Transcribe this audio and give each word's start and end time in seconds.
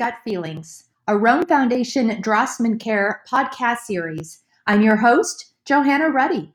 Gut 0.00 0.14
Feelings, 0.24 0.84
a 1.08 1.18
Rome 1.18 1.44
Foundation 1.44 2.08
Drossman 2.22 2.80
Care 2.80 3.20
podcast 3.30 3.80
series. 3.80 4.40
I'm 4.66 4.80
your 4.80 4.96
host, 4.96 5.52
Johannah 5.66 6.08
Ruddy. 6.08 6.54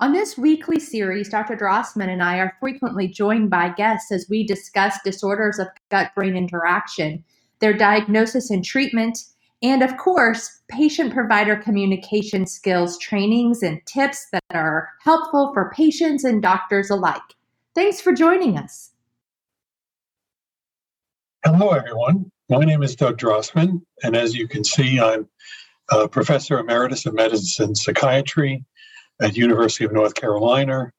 On 0.00 0.12
this 0.12 0.36
weekly 0.36 0.80
series, 0.80 1.28
Dr. 1.28 1.54
Drossman 1.56 2.08
and 2.08 2.20
I 2.20 2.38
are 2.38 2.56
frequently 2.58 3.06
joined 3.06 3.48
by 3.48 3.68
guests 3.68 4.10
as 4.10 4.26
we 4.28 4.44
discuss 4.44 4.98
disorders 5.04 5.60
of 5.60 5.68
gut 5.88 6.10
brain 6.16 6.34
interaction, 6.34 7.22
their 7.60 7.74
diagnosis 7.74 8.50
and 8.50 8.64
treatment, 8.64 9.20
and 9.62 9.80
of 9.80 9.96
course, 9.96 10.60
patient 10.66 11.14
provider 11.14 11.54
communication 11.54 12.44
skills 12.44 12.98
trainings 12.98 13.62
and 13.62 13.86
tips 13.86 14.26
that 14.32 14.42
are 14.50 14.90
helpful 15.00 15.52
for 15.54 15.70
patients 15.70 16.24
and 16.24 16.42
doctors 16.42 16.90
alike. 16.90 17.22
Thanks 17.76 18.00
for 18.00 18.12
joining 18.12 18.58
us. 18.58 18.90
Hello, 21.44 21.68
everyone. 21.68 22.32
My 22.54 22.64
name 22.64 22.84
is 22.84 22.94
Doug 22.94 23.18
Drossman, 23.18 23.82
and 24.04 24.14
as 24.14 24.36
you 24.36 24.46
can 24.46 24.62
see, 24.62 25.00
I'm 25.00 25.28
a 25.90 26.08
professor 26.08 26.56
emeritus 26.56 27.04
of 27.04 27.12
medicine 27.12 27.74
psychiatry 27.74 28.64
at 29.20 29.36
University 29.36 29.84
of 29.84 29.90
North 29.90 30.14
Carolina. 30.14 30.92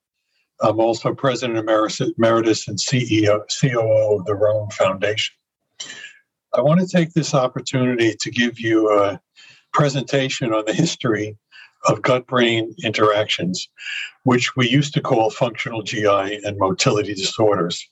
I'm 0.59 0.81
also 0.81 1.15
president 1.15 1.57
emeritus 1.57 2.67
and 2.67 2.77
CEO, 2.77 3.39
COO 3.61 4.19
of 4.19 4.25
the 4.25 4.35
Rome 4.35 4.69
Foundation. 4.71 5.33
I 6.53 6.59
want 6.59 6.81
to 6.81 6.87
take 6.87 7.13
this 7.13 7.33
opportunity 7.33 8.17
to 8.19 8.31
give 8.31 8.59
you 8.59 8.91
a 8.91 9.21
presentation 9.71 10.53
on 10.53 10.65
the 10.65 10.73
history 10.73 11.37
of 11.87 12.01
gut 12.01 12.27
brain 12.27 12.75
interactions, 12.83 13.69
which 14.23 14.57
we 14.57 14.67
used 14.67 14.93
to 14.95 15.01
call 15.01 15.29
functional 15.29 15.83
GI 15.83 16.41
and 16.43 16.57
motility 16.57 17.13
disorders. 17.13 17.89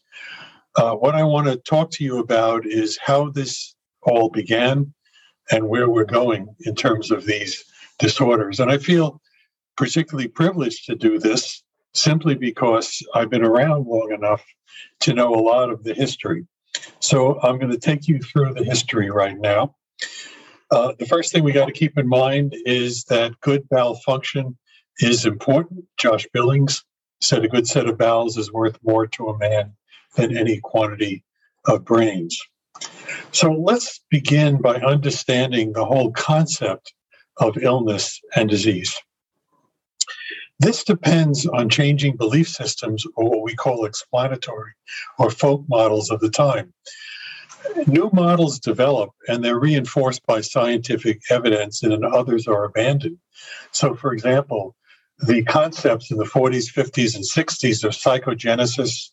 Uh, 0.76 0.96
what 0.96 1.16
I 1.16 1.24
want 1.24 1.48
to 1.48 1.58
talk 1.58 1.92
to 1.92 2.04
you 2.04 2.20
about 2.20 2.66
is 2.66 2.98
how 2.98 3.30
this 3.30 3.76
all 4.02 4.30
began 4.30 4.94
and 5.52 5.70
where 5.70 5.90
we're 5.90 6.04
going 6.04 6.48
in 6.62 6.76
terms 6.76 7.12
of 7.12 7.26
these 7.26 7.64
disorders. 8.00 8.60
And 8.60 8.72
I 8.72 8.78
feel 8.78 9.22
particularly 9.78 10.28
privileged 10.28 10.86
to 10.88 10.96
do 10.96 11.20
this 11.20 11.64
simply 11.94 12.36
because 12.36 13.06
I've 13.14 13.30
been 13.30 13.44
around 13.44 13.86
long 13.86 14.12
enough 14.12 14.44
to 15.02 15.14
know 15.14 15.34
a 15.36 15.42
lot 15.42 15.70
of 15.70 15.84
the 15.84 15.94
history. 15.94 16.48
So 17.00 17.40
I'm 17.42 17.60
going 17.60 17.72
to 17.72 17.78
take 17.78 18.08
you 18.08 18.20
through 18.20 18.54
the 18.56 18.64
history 18.64 19.12
right 19.12 19.38
now. 19.38 19.76
Uh, 20.72 20.94
the 20.98 21.06
first 21.06 21.32
thing 21.32 21.44
we 21.44 21.52
got 21.52 21.68
to 21.68 21.72
keep 21.72 22.00
in 22.00 22.08
mind 22.08 22.56
is 22.66 23.04
that 23.06 23.40
good 23.42 23.68
bowel 23.70 23.96
function 23.96 24.58
is 25.00 25.26
important. 25.26 25.86
Josh 25.98 26.26
Billings 26.34 26.84
said 27.22 27.46
a 27.46 27.48
good 27.48 27.68
set 27.68 27.88
of 27.88 27.98
bowels 27.98 28.38
is 28.38 28.52
worth 28.52 28.80
more 28.84 29.06
to 29.06 29.28
a 29.28 29.38
man 29.38 29.74
than 30.16 30.38
any 30.38 30.60
quantity 30.60 31.24
of 31.66 31.86
brains. 31.86 32.40
So 33.32 33.52
let's 33.52 34.02
begin 34.10 34.62
by 34.62 34.76
understanding 34.76 35.74
the 35.74 35.86
whole 35.86 36.12
concept 36.12 36.94
of 37.38 37.58
illness 37.58 38.20
and 38.36 38.50
disease. 38.50 38.96
This 40.60 40.84
depends 40.84 41.46
on 41.48 41.70
changing 41.70 42.16
belief 42.16 42.48
systems 42.48 43.06
or 43.16 43.30
what 43.30 43.44
we 43.44 43.56
call 43.56 43.86
explanatory 43.86 44.72
or 45.18 45.30
folk 45.30 45.64
models 45.68 46.12
of 46.12 46.20
the 46.20 46.30
time. 46.30 46.74
New 47.88 48.10
models 48.14 48.60
develop 48.60 49.10
and 49.28 49.44
they're 49.44 49.60
reinforced 49.60 50.26
by 50.26 50.42
scientific 50.42 51.22
evidence, 51.30 51.82
and 51.82 52.06
others 52.06 52.48
are 52.48 52.66
abandoned. 52.66 53.18
So, 53.72 53.96
for 53.96 54.14
example, 54.14 54.76
the 55.20 55.44
concepts 55.44 56.12
in 56.12 56.18
the 56.18 56.26
40s, 56.26 56.72
50s, 56.72 57.16
and 57.16 57.24
60s 57.24 57.84
of 57.84 57.92
psychogenesis, 57.92 59.10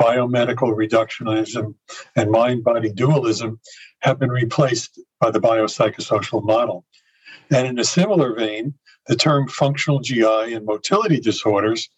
biomedical 0.00 0.74
reductionism 0.74 1.74
and 2.14 2.30
mind 2.30 2.64
body 2.64 2.92
dualism 2.92 3.60
have 4.00 4.18
been 4.18 4.30
replaced 4.30 5.00
by 5.20 5.30
the 5.30 5.40
biopsychosocial 5.40 6.42
model. 6.44 6.84
And 7.50 7.66
in 7.66 7.78
a 7.78 7.84
similar 7.84 8.34
vein, 8.34 8.74
the 9.06 9.16
term 9.16 9.48
functional 9.48 10.00
GI 10.00 10.52
and 10.54 10.66
motility 10.66 11.20
disorders 11.20 11.88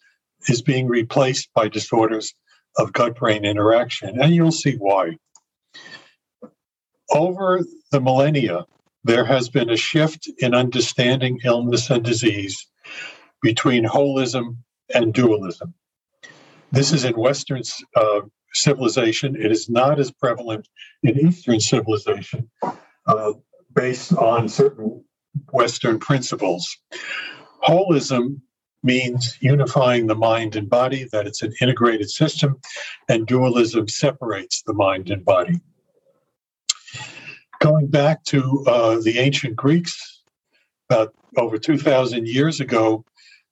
is 0.47 0.61
being 0.61 0.87
replaced 0.87 1.49
by 1.53 1.67
disorders 1.67 2.33
of 2.77 2.93
gut 2.93 3.15
brain 3.15 3.45
interaction. 3.45 4.21
And 4.21 4.33
you'll 4.33 4.51
see 4.51 4.75
why. 4.75 5.17
Over 7.11 7.65
the 7.91 7.99
millennia, 7.99 8.65
there 9.03 9.25
has 9.25 9.49
been 9.49 9.69
a 9.69 9.77
shift 9.77 10.29
in 10.37 10.53
understanding 10.53 11.39
illness 11.43 11.89
and 11.89 12.03
disease 12.03 12.67
between 13.41 13.85
holism 13.85 14.57
and 14.93 15.13
dualism. 15.13 15.73
This 16.71 16.93
is 16.93 17.03
in 17.03 17.13
Western 17.13 17.61
uh, 17.95 18.21
civilization. 18.53 19.35
It 19.35 19.51
is 19.51 19.69
not 19.69 19.99
as 19.99 20.11
prevalent 20.11 20.67
in 21.03 21.19
Eastern 21.19 21.59
civilization, 21.59 22.49
uh, 23.07 23.33
based 23.73 24.13
on 24.13 24.47
certain 24.47 25.03
Western 25.51 25.99
principles. 25.99 26.77
Holism 27.63 28.41
means 28.83 29.37
unifying 29.41 30.07
the 30.07 30.15
mind 30.15 30.55
and 30.55 30.69
body, 30.69 31.07
that 31.11 31.27
it's 31.27 31.41
an 31.41 31.53
integrated 31.59 32.09
system, 32.09 32.59
and 33.09 33.25
dualism 33.25 33.87
separates 33.87 34.61
the 34.61 34.73
mind 34.73 35.09
and 35.09 35.25
body. 35.25 35.59
Going 37.59 37.87
back 37.87 38.23
to 38.25 38.63
uh, 38.67 38.99
the 39.01 39.17
ancient 39.17 39.55
Greeks, 39.55 40.23
about 40.89 41.13
over 41.37 41.57
2,000 41.57 42.27
years 42.27 42.61
ago, 42.61 43.03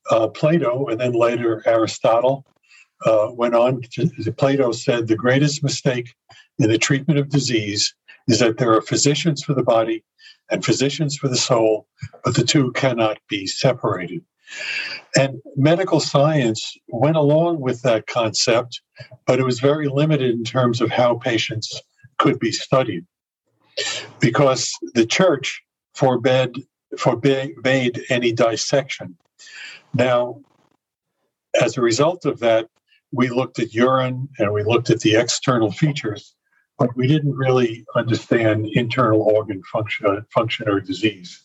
uh, 0.10 0.28
Plato 0.30 0.88
and 0.88 1.00
then 1.00 1.12
later 1.12 1.62
Aristotle 1.66 2.46
uh, 3.06 3.30
went 3.32 3.56
on. 3.56 3.82
To, 3.94 4.32
Plato 4.34 4.72
said 4.72 5.08
the 5.08 5.16
greatest 5.16 5.64
mistake 5.64 6.14
in 6.60 6.70
the 6.70 6.78
treatment 6.78 7.20
of 7.20 7.30
disease 7.30 7.94
is 8.28 8.40
that 8.40 8.58
there 8.58 8.74
are 8.74 8.82
physicians 8.82 9.44
for 9.44 9.54
the 9.54 9.64
body 9.64 10.04
and 10.50 10.64
physicians 10.64 11.18
for 11.18 11.28
the 11.28 11.38
soul, 11.38 11.88
but 12.24 12.36
the 12.36 12.44
two 12.44 12.72
cannot 12.74 13.18
be 13.30 13.46
separated. 13.48 14.24
And 15.18 15.42
medical 15.56 16.00
science 16.00 16.78
went 16.88 17.18
along 17.18 17.60
with 17.60 17.82
that 17.82 18.08
concept, 18.08 18.82
but 19.26 19.40
it 19.40 19.44
was 19.44 19.60
very 19.60 19.88
limited 19.88 20.36
in 20.36 20.44
terms 20.44 20.80
of 20.80 20.90
how 20.90 21.16
patients 21.16 21.82
could 22.18 22.40
be 22.40 22.52
studied 22.52 23.06
because 24.20 24.72
the 24.94 25.06
church 25.06 25.62
forbade, 25.94 26.56
forbade 26.98 28.02
any 28.10 28.32
dissection. 28.32 29.18
Now, 29.94 30.42
as 31.62 31.78
a 31.78 31.82
result 31.82 32.26
of 32.26 32.40
that, 32.40 32.68
we 33.12 33.30
looked 33.30 33.60
at 33.60 33.74
urine 33.74 34.28
and 34.38 34.54
we 34.54 34.64
looked 34.64 34.90
at 34.90 35.00
the 35.00 35.16
external 35.16 35.72
features, 35.72 36.36
but 36.78 36.96
we 36.96 37.08
didn't 37.08 37.36
really 37.36 37.86
understand 37.96 38.68
internal 38.74 39.22
organ 39.22 39.62
function, 39.64 40.26
function 40.34 40.70
or 40.70 40.80
disease. 40.80 41.42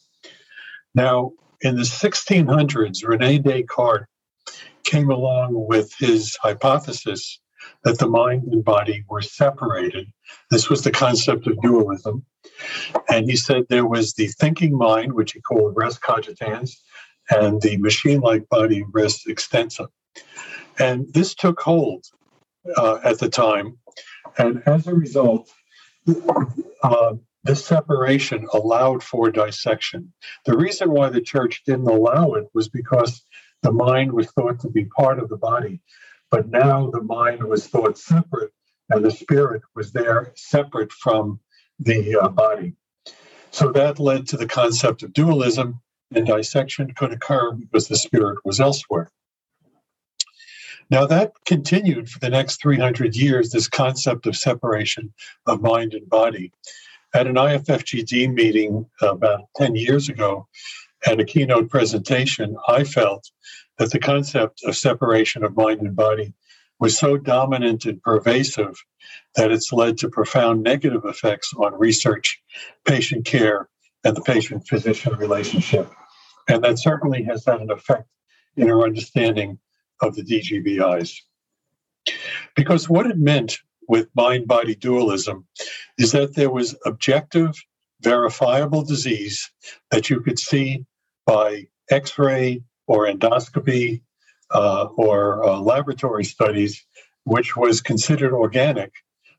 Now, 0.95 1.33
in 1.61 1.77
the 1.77 1.83
1600s, 1.83 3.07
Rene 3.07 3.39
Descartes 3.39 4.07
came 4.85 5.11
along 5.11 5.51
with 5.55 5.95
his 5.99 6.37
hypothesis 6.43 7.41
that 7.85 7.99
the 7.99 8.09
mind 8.09 8.45
and 8.53 8.65
body 8.65 9.05
were 9.09 9.23
separated. 9.23 10.07
This 10.51 10.69
was 10.69 10.83
the 10.83 10.91
concept 10.91 11.47
of 11.47 11.61
dualism. 11.63 12.25
And 13.09 13.31
he 13.31 13.37
said 13.37 13.65
there 13.69 13.87
was 13.87 14.15
the 14.15 14.27
thinking 14.27 14.77
mind, 14.77 15.13
which 15.13 15.33
he 15.33 15.41
called 15.41 15.75
res 15.77 15.99
cogitans, 15.99 16.83
and 17.31 17.63
the 17.63 17.77
machine 17.77 18.21
like 18.21 18.49
body, 18.49 18.85
res 18.93 19.23
extensa. 19.29 19.87
And 20.79 21.13
this 21.13 21.35
took 21.35 21.61
hold 21.61 22.05
uh, 22.77 22.99
at 23.05 23.19
the 23.19 23.29
time. 23.29 23.79
And 24.39 24.63
as 24.67 24.87
a 24.87 24.95
result, 24.95 25.51
uh, 26.83 27.15
this 27.45 27.65
separation 27.65 28.47
allowed 28.53 29.03
for 29.03 29.31
dissection. 29.31 30.13
The 30.47 30.57
reason 30.57 30.91
why 30.91 31.11
the 31.11 31.21
church 31.21 31.63
didn't 31.67 31.89
allow 31.89 32.35
it 32.35 32.47
was 32.55 32.69
because 32.69 33.25
the 33.63 33.73
mind 33.73 34.13
was 34.13 34.31
thought 34.31 34.61
to 34.61 34.71
be 34.71 34.85
part 34.85 35.19
of 35.19 35.29
the 35.29 35.37
body. 35.37 35.81
But 36.31 36.49
now 36.49 36.91
the 36.91 37.03
mind 37.03 37.45
was 37.45 37.67
thought 37.67 37.99
separate 37.99 38.53
and 38.89 39.05
the 39.05 39.11
spirit 39.11 39.63
was 39.75 39.93
there 39.93 40.33
separate 40.37 40.93
from 40.93 41.41
the 41.79 42.17
uh, 42.17 42.29
body. 42.29 42.75
So 43.51 43.73
that 43.73 43.99
led 43.99 44.29
to 44.29 44.37
the 44.37 44.47
concept 44.47 45.03
of 45.03 45.13
dualism, 45.13 45.81
and 46.15 46.27
dissection 46.27 46.93
could 46.95 47.13
occur 47.13 47.53
because 47.53 47.89
the 47.89 47.97
spirit 47.97 48.39
was 48.45 48.61
elsewhere. 48.61 49.11
Now, 50.93 51.07
that 51.07 51.33
continued 51.47 52.11
for 52.11 52.19
the 52.19 52.29
next 52.29 52.61
300 52.61 53.17
years, 53.17 53.49
this 53.49 53.67
concept 53.67 54.27
of 54.27 54.37
separation 54.37 55.15
of 55.47 55.63
mind 55.63 55.95
and 55.95 56.07
body. 56.07 56.53
At 57.15 57.27
an 57.27 57.37
IFFGD 57.37 58.31
meeting 58.35 58.85
about 59.01 59.49
10 59.57 59.75
years 59.75 60.11
ago, 60.11 60.49
at 61.07 61.19
a 61.19 61.25
keynote 61.25 61.71
presentation, 61.71 62.59
I 62.69 62.85
felt 62.85 63.31
that 63.79 63.91
the 63.91 63.99
concept 63.99 64.65
of 64.65 64.77
separation 64.77 65.43
of 65.43 65.57
mind 65.57 65.81
and 65.81 65.97
body 65.97 66.35
was 66.79 66.99
so 66.99 67.17
dominant 67.17 67.87
and 67.87 68.03
pervasive 68.03 68.77
that 69.37 69.51
it's 69.51 69.73
led 69.73 69.97
to 69.97 70.11
profound 70.11 70.63
negative 70.63 71.07
effects 71.07 71.55
on 71.57 71.73
research, 71.73 72.39
patient 72.85 73.25
care, 73.25 73.71
and 74.05 74.15
the 74.15 74.21
patient 74.21 74.69
physician 74.69 75.15
relationship. 75.17 75.91
And 76.51 76.63
that 76.65 76.79
certainly 76.79 77.23
has 77.23 77.47
had 77.47 77.63
an 77.63 77.71
effect 77.71 78.09
in 78.57 78.69
our 78.69 78.83
understanding 78.83 79.59
of 80.03 80.15
the 80.15 80.23
DGBIs. 80.23 81.17
Because 82.55 82.89
what 82.89 83.07
it 83.07 83.17
meant 83.17 83.59
with 83.89 84.09
mind 84.15 84.47
body 84.47 84.75
dualism 84.75 85.47
is 85.99 86.13
that 86.13 86.35
there 86.35 86.51
was 86.51 86.77
objective, 86.85 87.55
verifiable 88.01 88.83
disease 88.83 89.51
that 89.91 90.11
you 90.11 90.21
could 90.21 90.39
see 90.39 90.85
by 91.27 91.67
x 91.91 92.19
ray 92.19 92.63
or 92.87 93.07
endoscopy 93.07 94.03
uh, 94.51 94.89
or 94.97 95.45
uh, 95.45 95.59
laboratory 95.59 96.25
studies, 96.25 96.85
which 97.25 97.57
was 97.57 97.81
considered 97.81 98.33
organic. 98.33 98.93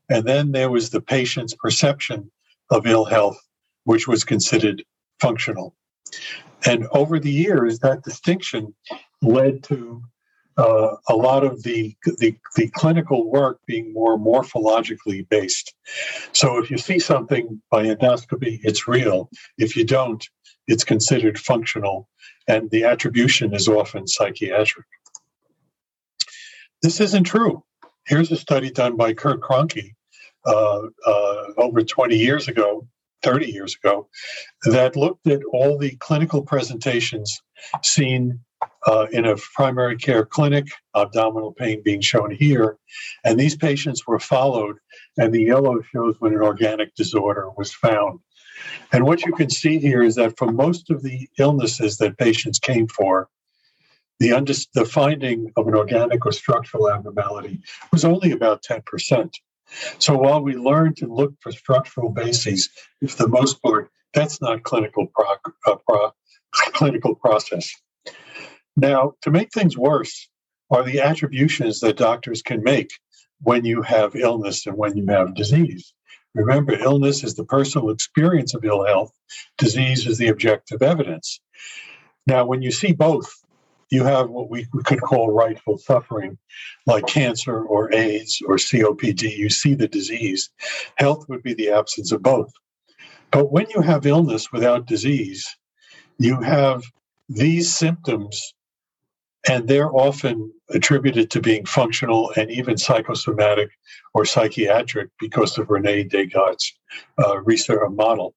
And 0.08 0.24
then 0.26 0.52
there 0.52 0.70
was 0.70 0.90
the 0.90 1.00
patient's 1.00 1.54
perception 1.54 2.30
of 2.70 2.86
ill 2.86 3.04
health, 3.04 3.38
which 3.84 4.08
was 4.08 4.24
considered 4.24 4.84
functional. 5.20 5.74
And 6.66 6.86
over 6.92 7.18
the 7.18 7.30
years, 7.30 7.78
that 7.80 8.02
distinction 8.02 8.74
led 9.22 9.62
to 9.64 10.02
uh, 10.56 10.96
a 11.08 11.14
lot 11.14 11.44
of 11.44 11.62
the, 11.62 11.96
the, 12.04 12.36
the 12.56 12.68
clinical 12.74 13.30
work 13.30 13.58
being 13.66 13.92
more 13.92 14.18
morphologically 14.18 15.28
based. 15.28 15.74
So 16.32 16.58
if 16.58 16.70
you 16.70 16.78
see 16.78 16.98
something 16.98 17.60
by 17.70 17.86
endoscopy, 17.86 18.60
it's 18.62 18.86
real. 18.86 19.30
If 19.58 19.76
you 19.76 19.84
don't, 19.84 20.24
it's 20.66 20.84
considered 20.84 21.38
functional, 21.38 22.08
and 22.48 22.70
the 22.70 22.84
attribution 22.84 23.54
is 23.54 23.68
often 23.68 24.06
psychiatric. 24.06 24.86
This 26.82 27.00
isn't 27.00 27.24
true. 27.24 27.64
Here's 28.06 28.30
a 28.30 28.36
study 28.36 28.70
done 28.70 28.96
by 28.96 29.14
Kurt 29.14 29.40
Kroenke 29.40 29.94
uh, 30.46 30.80
uh, 31.06 31.44
over 31.56 31.82
20 31.82 32.16
years 32.16 32.48
ago, 32.48 32.86
30 33.24 33.50
years 33.50 33.76
ago, 33.82 34.08
that 34.64 34.96
looked 34.96 35.26
at 35.26 35.40
all 35.52 35.78
the 35.78 35.96
clinical 35.96 36.42
presentations 36.42 37.42
seen 37.82 38.40
uh, 38.86 39.06
in 39.12 39.24
a 39.24 39.36
primary 39.54 39.96
care 39.96 40.24
clinic, 40.24 40.66
abdominal 40.94 41.52
pain 41.52 41.82
being 41.84 42.00
shown 42.00 42.30
here. 42.30 42.78
And 43.24 43.38
these 43.38 43.56
patients 43.56 44.06
were 44.06 44.20
followed, 44.20 44.76
and 45.18 45.32
the 45.32 45.42
yellow 45.42 45.80
shows 45.82 46.16
when 46.18 46.34
an 46.34 46.42
organic 46.42 46.94
disorder 46.94 47.50
was 47.56 47.72
found. 47.72 48.20
And 48.92 49.04
what 49.04 49.24
you 49.24 49.32
can 49.32 49.50
see 49.50 49.78
here 49.78 50.02
is 50.02 50.14
that 50.16 50.36
for 50.38 50.52
most 50.52 50.90
of 50.90 51.02
the 51.02 51.28
illnesses 51.38 51.96
that 51.98 52.18
patients 52.18 52.58
came 52.58 52.86
for, 52.86 53.28
the, 54.20 54.32
under, 54.32 54.52
the 54.74 54.84
finding 54.84 55.50
of 55.56 55.66
an 55.66 55.74
organic 55.74 56.24
or 56.24 56.32
structural 56.32 56.88
abnormality 56.88 57.60
was 57.90 58.04
only 58.04 58.30
about 58.30 58.62
10%. 58.62 59.34
So 59.98 60.16
while 60.16 60.42
we 60.42 60.54
learn 60.54 60.94
to 60.96 61.12
look 61.12 61.34
for 61.40 61.52
structural 61.52 62.10
bases, 62.10 62.68
for 63.06 63.16
the 63.16 63.28
most 63.28 63.62
part, 63.62 63.90
that's 64.12 64.40
not 64.40 64.62
clinical 64.62 65.08
uh, 65.66 65.76
pro, 65.86 66.10
clinical 66.52 67.14
process. 67.14 67.70
Now, 68.76 69.12
to 69.22 69.30
make 69.30 69.52
things 69.52 69.76
worse 69.76 70.28
are 70.70 70.82
the 70.82 71.00
attributions 71.00 71.80
that 71.80 71.96
doctors 71.96 72.42
can 72.42 72.62
make 72.62 72.90
when 73.40 73.64
you 73.64 73.82
have 73.82 74.16
illness 74.16 74.66
and 74.66 74.76
when 74.76 74.96
you 74.96 75.06
have 75.06 75.34
disease. 75.34 75.92
Remember, 76.34 76.72
illness 76.72 77.22
is 77.22 77.34
the 77.34 77.44
personal 77.44 77.90
experience 77.90 78.54
of 78.54 78.64
ill 78.64 78.84
health, 78.84 79.12
disease 79.58 80.06
is 80.06 80.18
the 80.18 80.28
objective 80.28 80.82
evidence. 80.82 81.40
Now, 82.26 82.46
when 82.46 82.62
you 82.62 82.72
see 82.72 82.92
both, 82.92 83.32
you 83.94 84.04
have 84.04 84.28
what 84.28 84.50
we 84.50 84.66
could 84.84 85.00
call 85.00 85.30
rightful 85.30 85.78
suffering, 85.78 86.36
like 86.86 87.06
cancer 87.06 87.62
or 87.62 87.92
AIDS 87.94 88.42
or 88.46 88.56
COPD. 88.56 89.36
You 89.36 89.48
see 89.48 89.74
the 89.74 89.86
disease. 89.86 90.50
Health 90.96 91.28
would 91.28 91.42
be 91.44 91.54
the 91.54 91.70
absence 91.70 92.10
of 92.10 92.22
both. 92.22 92.52
But 93.30 93.52
when 93.52 93.66
you 93.74 93.80
have 93.82 94.04
illness 94.04 94.52
without 94.52 94.86
disease, 94.86 95.46
you 96.18 96.40
have 96.40 96.82
these 97.28 97.72
symptoms 97.72 98.54
and 99.48 99.68
they're 99.68 99.94
often 99.94 100.52
attributed 100.70 101.30
to 101.30 101.40
being 101.40 101.64
functional 101.64 102.32
and 102.36 102.50
even 102.50 102.76
psychosomatic 102.76 103.68
or 104.14 104.24
psychiatric 104.24 105.10
because 105.20 105.56
of 105.58 105.70
Rene 105.70 106.04
Descartes' 106.04 106.72
uh, 107.24 107.40
research 107.42 107.90
model. 107.92 108.34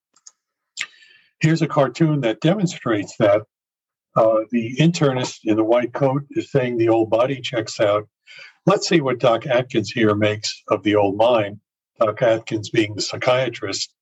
Here's 1.39 1.62
a 1.62 1.68
cartoon 1.68 2.21
that 2.21 2.42
demonstrates 2.42 3.15
that 3.18 3.44
uh, 4.18 4.40
the 4.52 4.75
internist 4.78 5.40
in 5.46 5.56
the 5.56 5.64
white 5.64 5.94
coat 5.94 6.24
is 6.31 6.52
saying 6.52 6.78
the 6.78 6.90
old 6.90 7.10
body 7.10 7.40
checks 7.40 7.80
out. 7.80 8.08
Let's 8.66 8.90
see 8.90 9.00
what 9.00 9.19
Doc 9.19 9.46
Atkins 9.46 9.92
here 9.92 10.16
makes 10.16 10.64
of 10.68 10.84
the 10.84 10.96
old 10.96 11.16
mind. 11.16 11.60
Doc 12.00 12.22
Atkins 12.22 12.69
being 12.69 12.96
the 12.96 13.02
psychiatrist. 13.02 13.94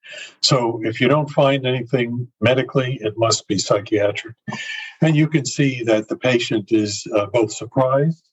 So 0.42 0.82
if 0.84 1.00
you 1.00 1.08
don't 1.08 1.30
find 1.30 1.66
anything 1.66 2.28
medically, 2.42 2.98
it 3.02 3.14
must 3.18 3.48
be 3.48 3.58
psychiatric. 3.58 4.36
And 5.02 5.16
you 5.16 5.28
can 5.28 5.46
see 5.46 5.84
that 5.84 6.08
the 6.08 6.18
patient 6.18 6.72
is 6.72 7.06
uh, 7.16 7.28
both 7.28 7.52
surprised 7.52 8.28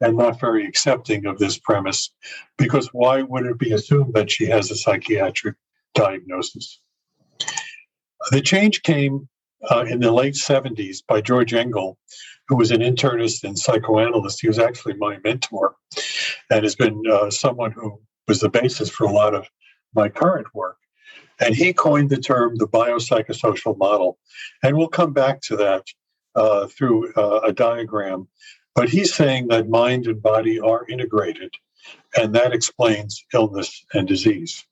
and 0.00 0.16
not 0.16 0.40
very 0.40 0.66
accepting 0.66 1.26
of 1.26 1.38
this 1.38 1.58
premise, 1.58 2.12
because 2.56 2.88
why 2.92 3.22
would 3.22 3.46
it 3.46 3.58
be 3.58 3.72
assumed 3.72 4.14
that 4.14 4.30
she 4.30 4.46
has 4.46 4.70
a 4.70 4.76
psychiatric 4.76 5.56
diagnosis? 5.94 6.80
The 8.30 8.40
change 8.40 8.82
came 8.82 9.28
uh, 9.70 9.84
in 9.88 10.00
the 10.00 10.12
late 10.12 10.34
70s 10.34 10.98
by 11.06 11.20
George 11.20 11.54
Engel, 11.54 11.98
who 12.48 12.56
was 12.56 12.70
an 12.70 12.80
internist 12.80 13.44
and 13.44 13.58
psychoanalyst. 13.58 14.40
He 14.40 14.48
was 14.48 14.58
actually 14.58 14.94
my 14.94 15.18
mentor 15.24 15.76
and 16.50 16.64
has 16.64 16.74
been 16.74 17.02
uh, 17.10 17.30
someone 17.30 17.72
who 17.72 18.00
was 18.26 18.40
the 18.40 18.48
basis 18.48 18.90
for 18.90 19.04
a 19.04 19.12
lot 19.12 19.34
of 19.34 19.46
my 19.94 20.08
current 20.08 20.46
work. 20.54 20.76
And 21.40 21.54
he 21.54 21.72
coined 21.72 22.10
the 22.10 22.18
term 22.18 22.56
the 22.56 22.66
biopsychosocial 22.66 23.76
model. 23.78 24.18
And 24.62 24.76
we'll 24.76 24.88
come 24.88 25.12
back 25.12 25.40
to 25.42 25.56
that 25.56 25.84
uh, 26.34 26.66
through 26.66 27.12
uh, 27.14 27.40
a 27.44 27.52
diagram. 27.52 28.28
But 28.74 28.88
he's 28.88 29.14
saying 29.14 29.48
that 29.48 29.68
mind 29.68 30.06
and 30.06 30.22
body 30.22 30.60
are 30.60 30.86
integrated, 30.88 31.52
and 32.16 32.34
that 32.34 32.52
explains 32.52 33.24
illness 33.34 33.84
and 33.92 34.06
disease. 34.06 34.64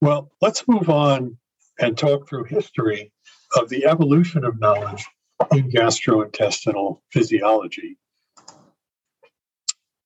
Well, 0.00 0.32
let's 0.40 0.66
move 0.66 0.90
on 0.90 1.38
and 1.78 1.96
talk 1.96 2.28
through 2.28 2.44
history 2.44 3.12
of 3.56 3.68
the 3.68 3.86
evolution 3.86 4.44
of 4.44 4.60
knowledge 4.60 5.06
in 5.52 5.70
gastrointestinal 5.70 7.00
physiology. 7.10 7.96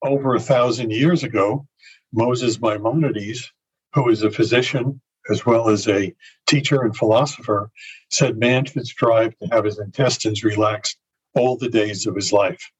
Over 0.02 0.34
a 0.34 0.40
thousand 0.40 0.92
years 0.92 1.24
ago, 1.24 1.66
Moses 2.12 2.60
Maimonides, 2.60 3.52
who 3.94 4.08
is 4.08 4.22
a 4.22 4.30
physician 4.30 5.00
as 5.30 5.44
well 5.44 5.68
as 5.68 5.86
a 5.88 6.14
teacher 6.46 6.82
and 6.82 6.96
philosopher, 6.96 7.70
said 8.10 8.38
man 8.38 8.64
should 8.64 8.86
strive 8.86 9.36
to 9.38 9.48
have 9.48 9.64
his 9.64 9.78
intestines 9.78 10.44
relaxed 10.44 10.96
all 11.34 11.56
the 11.56 11.68
days 11.68 12.06
of 12.06 12.14
his 12.14 12.32
life. 12.32 12.70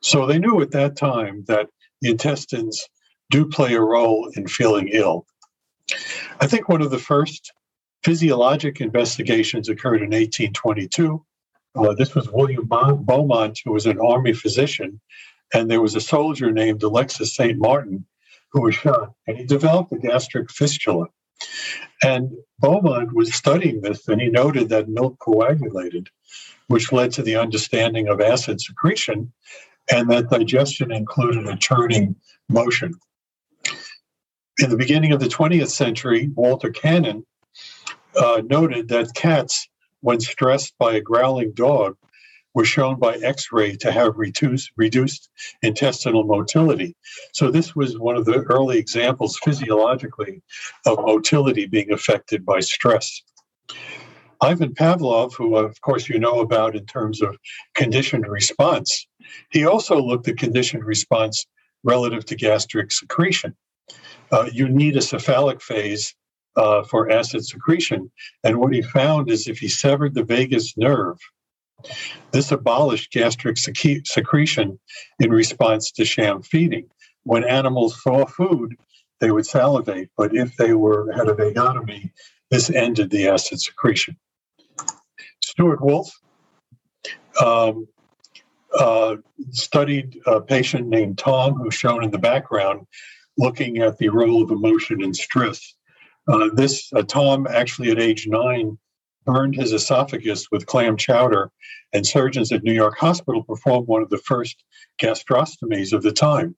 So 0.00 0.26
they 0.26 0.38
knew 0.38 0.60
at 0.62 0.72
that 0.72 0.96
time 0.96 1.44
that 1.46 1.68
the 2.00 2.10
intestines 2.10 2.88
do 3.30 3.46
play 3.46 3.74
a 3.74 3.80
role 3.80 4.30
in 4.34 4.48
feeling 4.48 4.88
ill. 4.88 5.26
I 6.40 6.46
think 6.46 6.68
one 6.68 6.82
of 6.82 6.90
the 6.90 6.98
first 6.98 7.52
physiologic 8.02 8.80
investigations 8.80 9.68
occurred 9.68 10.02
in 10.02 10.10
1822. 10.10 11.24
Uh, 11.74 11.94
this 11.94 12.14
was 12.14 12.28
William 12.30 12.66
Beaumont, 12.66 13.60
who 13.64 13.72
was 13.72 13.86
an 13.86 13.98
army 14.00 14.32
physician, 14.32 15.00
and 15.54 15.70
there 15.70 15.80
was 15.80 15.94
a 15.94 16.00
soldier 16.00 16.50
named 16.50 16.82
Alexis 16.82 17.34
St. 17.34 17.58
Martin 17.58 18.04
who 18.52 18.62
was 18.62 18.74
shot, 18.74 19.12
and 19.26 19.38
he 19.38 19.44
developed 19.44 19.92
a 19.92 19.98
gastric 19.98 20.50
fistula. 20.50 21.06
And 22.02 22.30
Beaumont 22.58 23.14
was 23.14 23.34
studying 23.34 23.80
this, 23.80 24.06
and 24.08 24.20
he 24.20 24.28
noted 24.28 24.68
that 24.68 24.88
milk 24.88 25.18
coagulated, 25.18 26.08
which 26.66 26.92
led 26.92 27.12
to 27.12 27.22
the 27.22 27.36
understanding 27.36 28.08
of 28.08 28.20
acid 28.20 28.60
secretion, 28.60 29.32
and 29.90 30.10
that 30.10 30.28
digestion 30.30 30.92
included 30.92 31.48
a 31.48 31.56
churning 31.56 32.14
motion. 32.48 32.94
In 34.58 34.68
the 34.68 34.76
beginning 34.76 35.12
of 35.12 35.20
the 35.20 35.28
20th 35.28 35.70
century, 35.70 36.30
Walter 36.34 36.70
Cannon 36.70 37.24
uh, 38.16 38.42
noted 38.44 38.88
that 38.88 39.14
cats, 39.14 39.68
when 40.00 40.20
stressed 40.20 40.74
by 40.78 40.94
a 40.94 41.00
growling 41.00 41.52
dog, 41.52 41.96
were 42.54 42.64
shown 42.64 42.98
by 42.98 43.14
X-ray 43.14 43.76
to 43.76 43.90
have 43.90 44.16
reduced, 44.16 44.72
reduced 44.76 45.30
intestinal 45.62 46.24
motility. 46.24 46.94
So 47.32 47.50
this 47.50 47.74
was 47.74 47.98
one 47.98 48.16
of 48.16 48.24
the 48.24 48.40
early 48.42 48.78
examples 48.78 49.38
physiologically 49.38 50.42
of 50.84 50.98
motility 50.98 51.66
being 51.66 51.92
affected 51.92 52.44
by 52.44 52.60
stress. 52.60 53.22
Ivan 54.40 54.74
Pavlov, 54.74 55.34
who 55.34 55.56
of 55.56 55.80
course 55.80 56.08
you 56.08 56.18
know 56.18 56.40
about 56.40 56.76
in 56.76 56.84
terms 56.84 57.22
of 57.22 57.38
conditioned 57.74 58.26
response, 58.26 59.06
he 59.50 59.64
also 59.64 60.00
looked 60.00 60.28
at 60.28 60.36
conditioned 60.36 60.84
response 60.84 61.46
relative 61.84 62.24
to 62.26 62.36
gastric 62.36 62.92
secretion. 62.92 63.54
Uh, 64.30 64.48
you 64.52 64.68
need 64.68 64.96
a 64.96 65.00
cephalic 65.00 65.62
phase 65.62 66.14
uh, 66.56 66.82
for 66.84 67.10
acid 67.10 67.44
secretion. 67.44 68.10
And 68.44 68.58
what 68.58 68.72
he 68.72 68.82
found 68.82 69.30
is 69.30 69.48
if 69.48 69.58
he 69.58 69.68
severed 69.68 70.14
the 70.14 70.24
vagus 70.24 70.76
nerve, 70.76 71.18
this 72.30 72.52
abolished 72.52 73.12
gastric 73.12 73.58
sec- 73.58 74.06
secretion 74.06 74.78
in 75.18 75.30
response 75.30 75.90
to 75.92 76.04
sham 76.04 76.42
feeding. 76.42 76.88
When 77.24 77.44
animals 77.44 78.02
saw 78.02 78.24
food, 78.24 78.76
they 79.20 79.30
would 79.30 79.46
salivate, 79.46 80.10
but 80.16 80.34
if 80.34 80.56
they 80.56 80.74
were 80.74 81.12
had 81.12 81.28
a 81.28 81.34
vagotomy, 81.34 82.10
this 82.50 82.70
ended 82.70 83.10
the 83.10 83.28
acid 83.28 83.60
secretion. 83.60 84.16
Stewart 85.40 85.80
Wolf 85.80 86.10
um, 87.40 87.86
uh, 88.78 89.16
studied 89.50 90.20
a 90.26 90.40
patient 90.40 90.88
named 90.88 91.18
Tom, 91.18 91.54
who's 91.54 91.74
shown 91.74 92.02
in 92.02 92.10
the 92.10 92.18
background, 92.18 92.86
looking 93.38 93.78
at 93.78 93.98
the 93.98 94.08
role 94.08 94.42
of 94.42 94.50
emotion 94.50 95.02
and 95.02 95.14
stress. 95.14 95.74
Uh, 96.28 96.48
this 96.54 96.92
uh, 96.94 97.02
Tom 97.02 97.46
actually 97.48 97.90
at 97.90 97.98
age 97.98 98.26
nine 98.26 98.78
burned 99.24 99.54
his 99.54 99.72
esophagus 99.72 100.50
with 100.50 100.66
clam 100.66 100.96
chowder, 100.96 101.50
and 101.92 102.06
surgeons 102.06 102.50
at 102.50 102.64
New 102.64 102.72
York 102.72 102.98
Hospital 102.98 103.42
performed 103.44 103.86
one 103.86 104.02
of 104.02 104.10
the 104.10 104.18
first 104.18 104.64
gastrostomies 105.00 105.92
of 105.92 106.02
the 106.02 106.12
time. 106.12 106.56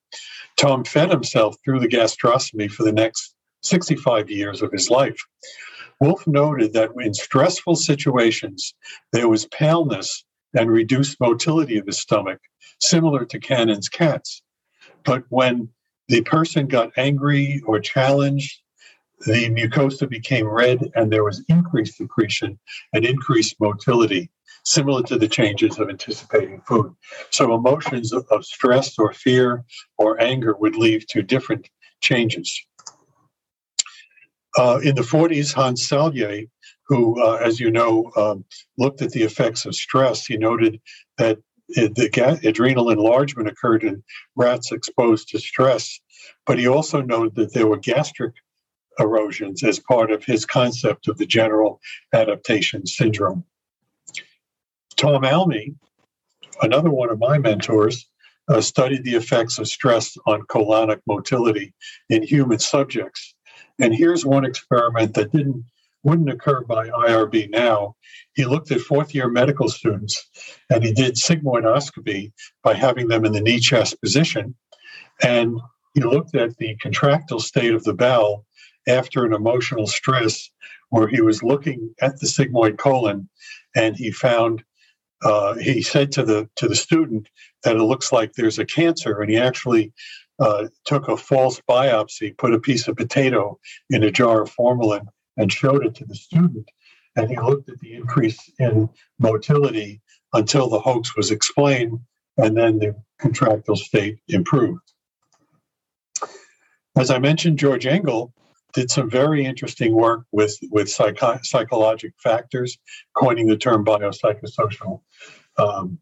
Tom 0.57 0.85
fed 0.85 1.11
himself 1.11 1.57
through 1.65 1.81
the 1.81 1.89
gastrostomy 1.89 2.71
for 2.71 2.85
the 2.85 2.93
next 2.93 3.35
65 3.63 4.31
years 4.31 4.63
of 4.63 4.73
his 4.73 4.91
life. 4.91 5.19
Wolf 6.01 6.27
noted 6.27 6.73
that 6.73 6.91
in 7.01 7.15
stressful 7.15 7.77
situations, 7.77 8.75
there 9.13 9.29
was 9.29 9.47
paleness 9.47 10.25
and 10.55 10.71
reduced 10.71 11.21
motility 11.21 11.79
of 11.79 11.87
the 11.87 11.93
stomach, 11.93 12.41
similar 12.81 13.25
to 13.25 13.39
Cannon's 13.39 13.89
cats. 13.89 14.43
But 15.05 15.25
when 15.29 15.69
the 16.09 16.23
person 16.23 16.67
got 16.67 16.93
angry 16.97 17.63
or 17.67 17.81
challenged, 17.81 18.61
the 19.21 19.49
mucosa 19.51 20.09
became 20.09 20.47
red 20.47 20.91
and 20.95 21.13
there 21.13 21.25
was 21.25 21.45
increased 21.49 21.97
secretion 21.97 22.59
and 22.93 23.05
increased 23.05 23.57
motility, 23.61 24.31
similar 24.65 25.03
to 25.05 25.19
the 25.19 25.29
changes 25.29 25.79
of 25.79 25.89
anticipating 25.89 26.61
food. 26.63 26.95
So 27.31 27.55
emotions 27.55 28.13
of 28.13 28.45
stress 28.45 28.99
or 28.99 29.13
fear 29.13 29.65
or 29.99 30.21
anger 30.21 30.55
would 30.57 30.77
lead 30.77 31.07
to 31.11 31.23
different 31.23 31.69
changes. 32.01 32.65
Uh, 34.57 34.79
in 34.85 34.95
the 34.95 35.03
40s, 35.03 35.53
Hans 35.53 35.87
Selye, 35.89 36.49
who, 36.87 37.21
uh, 37.21 37.37
as 37.37 37.59
you 37.59 37.71
know, 37.71 38.11
um, 38.17 38.45
looked 38.79 39.03
at 39.03 39.11
the 39.11 39.23
effects 39.23 39.65
of 39.65 39.75
stress, 39.75 40.27
he 40.27 40.37
noted 40.37 40.81
that 41.19 41.39
the 41.69 42.41
adrenal 42.45 42.91
enlargement 42.91 43.49
occurred 43.49 43.85
in 43.85 44.03
rats 44.37 44.71
exposed 44.71 45.29
to 45.29 45.39
stress, 45.39 45.99
but 46.47 46.59
he 46.59 46.69
also 46.69 47.01
noted 47.01 47.35
that 47.37 47.55
there 47.55 47.67
were 47.67 47.79
gastric 47.79 48.35
erosions 48.99 49.63
as 49.63 49.79
part 49.79 50.11
of 50.11 50.25
his 50.25 50.45
concept 50.45 51.09
of 51.09 51.19
the 51.19 51.27
general 51.27 51.81
adaptation 52.13 52.87
syndrome. 52.87 53.45
Tom 54.97 55.25
Almy, 55.25 55.75
another 56.63 56.91
one 56.91 57.11
of 57.11 57.19
my 57.19 57.39
mentors, 57.39 58.09
uh, 58.49 58.61
studied 58.61 59.05
the 59.05 59.15
effects 59.15 59.59
of 59.59 59.67
stress 59.67 60.17
on 60.27 60.43
colonic 60.43 61.01
motility 61.07 61.73
in 62.09 62.23
human 62.23 62.59
subjects. 62.59 63.35
And 63.81 63.95
here's 63.95 64.25
one 64.25 64.45
experiment 64.45 65.15
that 65.15 65.33
didn't 65.33 65.65
wouldn't 66.05 66.31
occur 66.31 66.61
by 66.61 66.89
IRB 66.91 67.51
now. 67.51 67.97
He 68.35 68.45
looked 68.45 68.71
at 68.71 68.81
fourth 68.81 69.15
year 69.15 69.29
medical 69.29 69.69
students 69.69 70.29
and 70.71 70.85
he 70.85 70.93
did 70.93 71.15
sigmoidoscopy 71.15 72.33
by 72.63 72.75
having 72.75 73.09
them 73.09 73.25
in 73.25 73.33
the 73.33 73.41
knee 73.41 73.59
chest 73.59 74.01
position. 74.03 74.55
And 75.23 75.59
he 75.95 76.03
looked 76.03 76.35
at 76.35 76.57
the 76.59 76.77
contractile 76.77 77.41
state 77.41 77.73
of 77.73 77.85
the 77.85 77.95
bowel 77.95 78.45
after 78.87 79.25
an 79.25 79.33
emotional 79.33 79.87
stress 79.87 80.51
where 80.91 81.09
he 81.09 81.21
was 81.21 81.43
looking 81.43 81.95
at 82.01 82.21
the 82.21 82.27
sigmoid 82.27 82.79
colon 82.79 83.29
and 83.75 83.97
he 83.97 84.11
found 84.11 84.63
uh, 85.23 85.55
he 85.55 85.81
said 85.81 86.13
to 86.13 86.23
the 86.23 86.49
to 86.57 86.69
the 86.69 86.77
student 86.77 87.29
that 87.63 87.77
it 87.77 87.83
looks 87.83 88.13
like 88.13 88.33
there's 88.33 88.59
a 88.59 88.67
cancer 88.67 89.21
and 89.21 89.31
he 89.31 89.39
actually 89.39 89.93
uh, 90.39 90.67
took 90.85 91.09
a 91.09 91.17
false 91.17 91.61
biopsy, 91.69 92.37
put 92.37 92.53
a 92.53 92.59
piece 92.59 92.89
of 92.89 92.97
potato 92.97 93.59
in 93.91 94.03
a 94.03 94.11
jar 94.11 94.43
of 94.43 94.51
formalin, 94.51 95.07
and 95.37 95.53
showed 95.53 95.87
it 95.87 95.95
to 95.95 96.05
the 96.05 96.15
student. 96.15 96.69
And 97.17 97.31
he 97.31 97.37
looked 97.37 97.69
at 97.69 97.79
the 97.79 97.95
increase 97.95 98.39
in 98.59 98.89
motility 99.19 100.01
until 100.33 100.69
the 100.69 100.81
hoax 100.81 101.17
was 101.17 101.31
explained, 101.31 102.01
and 102.37 102.57
then 102.57 102.79
the 102.79 102.97
contractile 103.21 103.77
state 103.77 104.19
improved. 104.29 104.81
As 106.97 107.11
I 107.11 107.19
mentioned, 107.19 107.59
George 107.59 107.87
Engel 107.87 108.33
did 108.75 108.91
some 108.91 109.09
very 109.09 109.45
interesting 109.45 109.95
work 109.95 110.25
with, 110.33 110.59
with 110.71 110.91
psycho- 110.91 111.39
psychologic 111.43 112.13
factors, 112.19 112.77
coining 113.15 113.47
the 113.47 113.57
term 113.57 113.85
biopsychosocial 113.85 115.01
um, 115.59 115.99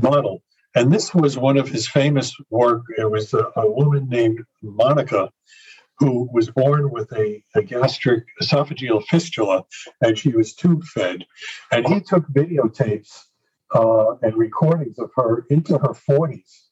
model. 0.00 0.42
And 0.74 0.92
this 0.92 1.14
was 1.14 1.38
one 1.38 1.56
of 1.56 1.68
his 1.68 1.88
famous 1.88 2.34
work. 2.50 2.82
It 2.98 3.10
was 3.10 3.32
a, 3.32 3.50
a 3.56 3.70
woman 3.70 4.08
named 4.08 4.40
Monica 4.62 5.30
who 5.98 6.28
was 6.32 6.50
born 6.50 6.90
with 6.90 7.10
a, 7.12 7.42
a, 7.54 7.62
gastric 7.62 8.24
esophageal 8.42 9.02
fistula 9.06 9.64
and 10.02 10.18
she 10.18 10.28
was 10.28 10.54
tube 10.54 10.84
fed. 10.84 11.24
And 11.72 11.86
he 11.88 12.00
took 12.00 12.28
videotapes 12.28 13.24
uh, 13.74 14.16
and 14.20 14.36
recordings 14.36 14.98
of 14.98 15.10
her 15.16 15.46
into 15.48 15.78
her 15.78 15.94
40s 16.08 16.64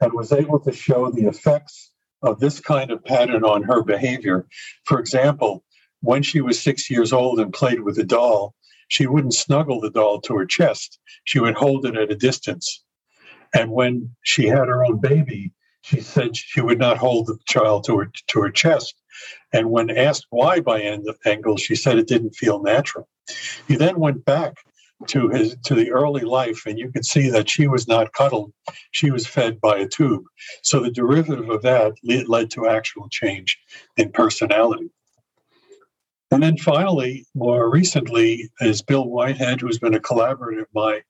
and 0.00 0.12
was 0.12 0.32
able 0.32 0.58
to 0.60 0.72
show 0.72 1.12
the 1.12 1.26
effects 1.26 1.91
of 2.22 2.40
this 2.40 2.60
kind 2.60 2.90
of 2.90 3.04
pattern 3.04 3.44
on 3.44 3.62
her 3.62 3.82
behavior. 3.82 4.46
For 4.84 4.98
example, 4.98 5.64
when 6.00 6.22
she 6.22 6.40
was 6.40 6.60
six 6.60 6.90
years 6.90 7.12
old 7.12 7.40
and 7.40 7.52
played 7.52 7.80
with 7.80 7.98
a 7.98 8.04
doll, 8.04 8.54
she 8.88 9.06
wouldn't 9.06 9.34
snuggle 9.34 9.80
the 9.80 9.90
doll 9.90 10.20
to 10.22 10.36
her 10.36 10.46
chest. 10.46 10.98
She 11.24 11.40
would 11.40 11.54
hold 11.54 11.86
it 11.86 11.96
at 11.96 12.12
a 12.12 12.16
distance. 12.16 12.82
And 13.54 13.70
when 13.70 14.14
she 14.22 14.46
had 14.46 14.68
her 14.68 14.84
own 14.84 15.00
baby, 15.00 15.52
she 15.82 16.00
said 16.00 16.36
she 16.36 16.60
would 16.60 16.78
not 16.78 16.98
hold 16.98 17.26
the 17.26 17.38
child 17.48 17.84
to 17.84 17.98
her 17.98 18.12
to 18.28 18.40
her 18.40 18.50
chest. 18.50 18.94
And 19.52 19.70
when 19.70 19.90
asked 19.90 20.26
why 20.30 20.60
by 20.60 20.80
Engel, 21.24 21.56
she 21.56 21.74
said 21.74 21.98
it 21.98 22.06
didn't 22.06 22.34
feel 22.34 22.62
natural. 22.62 23.08
He 23.68 23.76
then 23.76 23.98
went 23.98 24.24
back 24.24 24.56
to 25.08 25.28
his 25.28 25.56
to 25.64 25.74
the 25.74 25.90
early 25.90 26.22
life, 26.22 26.66
and 26.66 26.78
you 26.78 26.90
could 26.90 27.04
see 27.04 27.30
that 27.30 27.48
she 27.48 27.66
was 27.66 27.88
not 27.88 28.12
cuddled; 28.12 28.52
she 28.90 29.10
was 29.10 29.26
fed 29.26 29.60
by 29.60 29.78
a 29.78 29.88
tube. 29.88 30.24
So 30.62 30.80
the 30.80 30.90
derivative 30.90 31.50
of 31.50 31.62
that 31.62 31.94
led 32.02 32.50
to 32.52 32.68
actual 32.68 33.08
change 33.10 33.58
in 33.96 34.12
personality. 34.12 34.90
And 36.30 36.42
then 36.42 36.56
finally, 36.56 37.26
more 37.34 37.70
recently, 37.70 38.50
is 38.60 38.80
Bill 38.80 39.06
Whitehead, 39.06 39.60
who's 39.60 39.78
been 39.78 39.94
a 39.94 40.00
collaborator 40.00 40.62
of 40.62 40.68
mine 40.74 41.02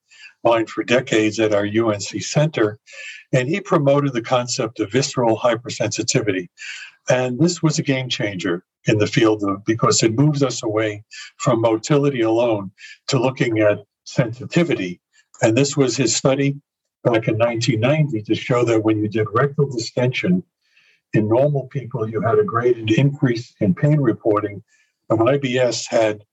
mine 0.45 0.67
for 0.67 0.85
decades 0.85 1.39
at 1.39 1.55
our 1.55 1.67
UNC 1.67 2.23
center. 2.23 2.79
And 3.33 3.49
he 3.49 3.61
promoted 3.61 4.13
the 4.13 4.23
concept 4.23 4.81
of 4.81 4.91
visceral 4.91 5.39
hypersensitivity. 5.39 6.49
And 7.09 7.39
this 7.39 7.63
was 7.63 7.79
a 7.79 7.83
game 7.83 8.09
changer 8.09 8.65
in 8.87 8.99
the 8.99 9.07
field 9.07 9.43
of, 9.45 9.65
because 9.65 10.03
it 10.03 10.15
moves 10.15 10.43
us 10.43 10.63
away 10.63 11.05
from 11.37 11.61
motility 11.61 12.23
alone 12.23 12.71
to 13.09 13.19
looking 13.19 13.61
at 13.61 13.79
sensitivity. 14.05 15.01
And 15.41 15.57
this 15.57 15.77
was 15.77 15.97
his 15.97 16.15
study 16.15 16.61
back 17.05 17.29
in 17.29 17.39
1990 17.39 18.23
to 18.23 18.35
show 18.35 18.65
that 18.65 18.83
when 18.83 18.99
you 18.99 19.09
did 19.09 19.27
rectal 19.33 19.71
distension 19.71 20.43
in 21.13 21.29
normal 21.29 21.67
people, 21.69 22.09
you 22.09 22.21
had 22.21 22.39
a 22.39 22.45
graded 22.45 22.91
increase 22.91 23.55
in 23.61 23.75
pain 23.75 24.01
reporting. 24.01 24.63
But 25.09 25.19
IBS 25.19 25.87
had 25.89 26.25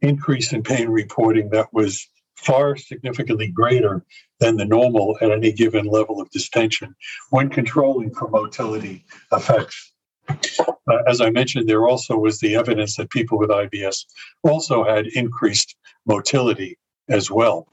increase 0.00 0.52
in 0.52 0.62
pain 0.62 0.88
reporting 0.88 1.50
that 1.50 1.72
was 1.72 2.08
far 2.36 2.76
significantly 2.76 3.48
greater 3.48 4.04
than 4.38 4.56
the 4.56 4.64
normal 4.64 5.18
at 5.20 5.30
any 5.30 5.52
given 5.52 5.84
level 5.84 6.20
of 6.20 6.30
distension 6.30 6.94
when 7.30 7.50
controlling 7.50 8.14
for 8.14 8.28
motility 8.28 9.04
effects. 9.32 9.89
Uh, 10.30 11.02
as 11.06 11.20
I 11.20 11.30
mentioned, 11.30 11.68
there 11.68 11.86
also 11.86 12.16
was 12.16 12.38
the 12.38 12.56
evidence 12.56 12.96
that 12.96 13.10
people 13.10 13.38
with 13.38 13.50
IBS 13.50 14.04
also 14.42 14.84
had 14.84 15.06
increased 15.08 15.76
motility 16.06 16.78
as 17.08 17.30
well. 17.30 17.66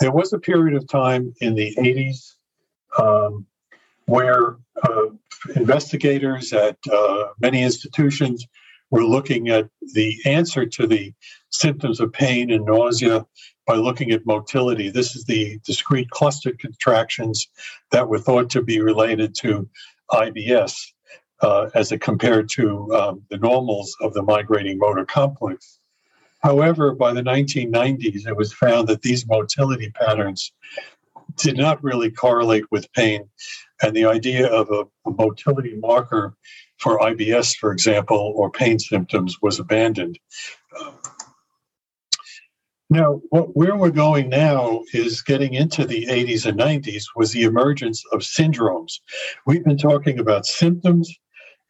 There 0.00 0.12
was 0.12 0.32
a 0.32 0.38
period 0.38 0.76
of 0.76 0.88
time 0.88 1.34
in 1.40 1.54
the 1.54 1.74
80s 1.76 2.34
um, 2.98 3.46
where 4.06 4.56
uh, 4.82 5.06
investigators 5.54 6.52
at 6.52 6.76
uh, 6.92 7.28
many 7.40 7.62
institutions 7.62 8.46
were 8.90 9.04
looking 9.04 9.48
at 9.48 9.68
the 9.94 10.16
answer 10.24 10.64
to 10.64 10.86
the 10.86 11.12
symptoms 11.50 12.00
of 12.00 12.12
pain 12.12 12.50
and 12.50 12.64
nausea 12.64 13.26
by 13.66 13.74
looking 13.74 14.12
at 14.12 14.24
motility. 14.26 14.90
This 14.90 15.16
is 15.16 15.24
the 15.24 15.58
discrete 15.64 16.10
clustered 16.10 16.58
contractions 16.60 17.48
that 17.90 18.08
were 18.08 18.18
thought 18.18 18.48
to 18.50 18.62
be 18.62 18.80
related 18.80 19.34
to 19.36 19.68
IBS 20.10 20.92
uh, 21.42 21.70
as 21.74 21.92
it 21.92 22.00
compared 22.00 22.48
to 22.50 22.94
um, 22.94 23.22
the 23.30 23.38
normals 23.38 23.96
of 24.00 24.14
the 24.14 24.22
migrating 24.22 24.78
motor 24.78 25.04
complex. 25.04 25.78
However, 26.40 26.92
by 26.92 27.12
the 27.12 27.22
1990s, 27.22 28.26
it 28.26 28.36
was 28.36 28.52
found 28.52 28.88
that 28.88 29.02
these 29.02 29.26
motility 29.26 29.90
patterns 29.90 30.52
did 31.36 31.56
not 31.56 31.82
really 31.82 32.10
correlate 32.10 32.64
with 32.70 32.92
pain. 32.92 33.28
And 33.82 33.94
the 33.94 34.06
idea 34.06 34.46
of 34.46 34.70
a, 34.70 34.84
a 35.08 35.12
motility 35.12 35.74
marker 35.76 36.34
for 36.78 36.98
IBS, 36.98 37.56
for 37.56 37.72
example, 37.72 38.32
or 38.36 38.50
pain 38.50 38.78
symptoms 38.78 39.40
was 39.42 39.58
abandoned. 39.58 40.18
Now, 42.88 43.20
what, 43.30 43.56
where 43.56 43.76
we're 43.76 43.90
going 43.90 44.28
now 44.28 44.82
is 44.92 45.22
getting 45.22 45.54
into 45.54 45.84
the 45.84 46.06
80s 46.06 46.46
and 46.46 46.58
90s 46.58 47.04
was 47.16 47.32
the 47.32 47.42
emergence 47.42 48.04
of 48.12 48.20
syndromes. 48.20 49.00
We've 49.44 49.64
been 49.64 49.78
talking 49.78 50.20
about 50.20 50.46
symptoms, 50.46 51.12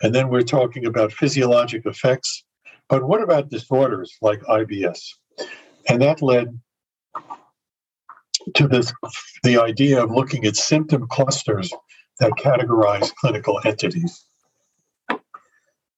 and 0.02 0.14
then 0.14 0.28
we're 0.28 0.42
talking 0.42 0.86
about 0.86 1.12
physiologic 1.12 1.86
effects. 1.86 2.44
But 2.88 3.04
what 3.04 3.22
about 3.22 3.50
disorders 3.50 4.16
like 4.20 4.40
IBS? 4.42 5.00
And 5.88 6.02
that 6.02 6.22
led 6.22 6.58
to 8.54 8.68
this 8.68 8.92
the 9.42 9.60
idea 9.60 10.02
of 10.02 10.10
looking 10.10 10.44
at 10.44 10.56
symptom 10.56 11.06
clusters 11.08 11.72
that 12.20 12.32
categorize 12.32 13.12
clinical 13.14 13.60
entities. 13.64 14.24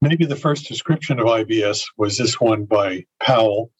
Maybe 0.01 0.25
the 0.25 0.37
first 0.37 0.69
description 0.69 1.19
of 1.19 1.27
IBS 1.27 1.85
was 1.97 2.17
this 2.17 2.41
one 2.41 2.65
by 2.65 3.05
Powell. 3.21 3.73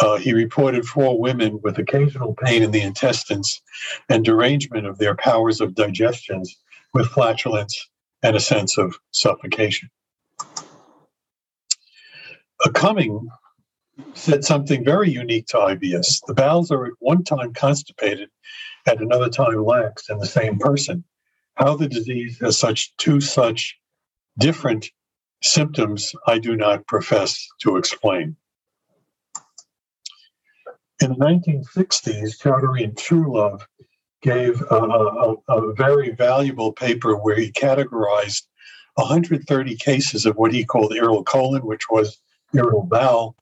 Uh, 0.00 0.16
he 0.16 0.32
reported 0.32 0.84
four 0.84 1.18
women 1.18 1.60
with 1.62 1.78
occasional 1.78 2.34
pain 2.34 2.62
in 2.62 2.72
the 2.72 2.80
intestines 2.80 3.62
and 4.08 4.24
derangement 4.24 4.86
of 4.86 4.98
their 4.98 5.14
powers 5.14 5.60
of 5.60 5.74
digestions 5.74 6.56
with 6.92 7.06
flatulence 7.06 7.88
and 8.22 8.36
a 8.36 8.40
sense 8.40 8.78
of 8.78 8.96
suffocation. 9.10 9.90
A 12.64 12.70
Cumming 12.70 13.28
said 14.14 14.44
something 14.44 14.84
very 14.84 15.10
unique 15.10 15.46
to 15.48 15.56
IBS. 15.56 16.20
The 16.26 16.34
bowels 16.34 16.70
are 16.70 16.86
at 16.86 16.92
one 17.00 17.24
time 17.24 17.52
constipated, 17.52 18.28
at 18.86 19.00
another 19.00 19.28
time 19.28 19.64
lax 19.64 20.08
in 20.08 20.18
the 20.18 20.26
same 20.26 20.58
person. 20.58 21.04
How 21.54 21.76
the 21.76 21.88
disease 21.88 22.38
has 22.40 22.58
such 22.58 22.96
two 22.96 23.20
such 23.20 23.78
different 24.38 24.90
symptoms, 25.42 26.12
I 26.26 26.38
do 26.38 26.56
not 26.56 26.86
profess 26.86 27.46
to 27.62 27.76
explain. 27.76 28.36
In 31.00 31.10
the 31.10 31.16
1960s, 31.16 32.40
Chaudhary 32.40 32.84
and 32.84 32.94
Truelove 32.94 33.62
gave 34.22 34.62
a, 34.70 34.74
a, 34.74 35.34
a 35.48 35.74
very 35.74 36.10
valuable 36.10 36.72
paper 36.72 37.16
where 37.16 37.36
he 37.36 37.50
categorized 37.52 38.42
130 38.94 39.76
cases 39.76 40.26
of 40.26 40.36
what 40.36 40.52
he 40.52 40.64
called 40.64 40.94
irritable 40.94 41.24
colon, 41.24 41.66
which 41.66 41.90
was 41.90 42.18
irritable 42.54 42.84
bowel, 42.84 43.36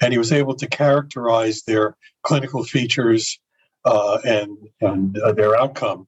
and 0.00 0.12
he 0.12 0.18
was 0.18 0.32
able 0.32 0.54
to 0.54 0.66
characterize 0.66 1.62
their 1.62 1.96
clinical 2.22 2.64
features 2.64 3.38
uh, 3.84 4.18
and, 4.24 4.56
and 4.80 5.18
uh, 5.18 5.32
their 5.32 5.56
outcome. 5.56 6.06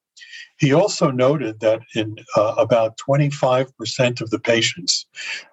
He 0.59 0.73
also 0.73 1.11
noted 1.11 1.61
that 1.61 1.81
in 1.95 2.17
uh, 2.37 2.55
about 2.57 2.99
25% 2.99 4.21
of 4.21 4.31
the 4.31 4.39
patients, 4.39 5.07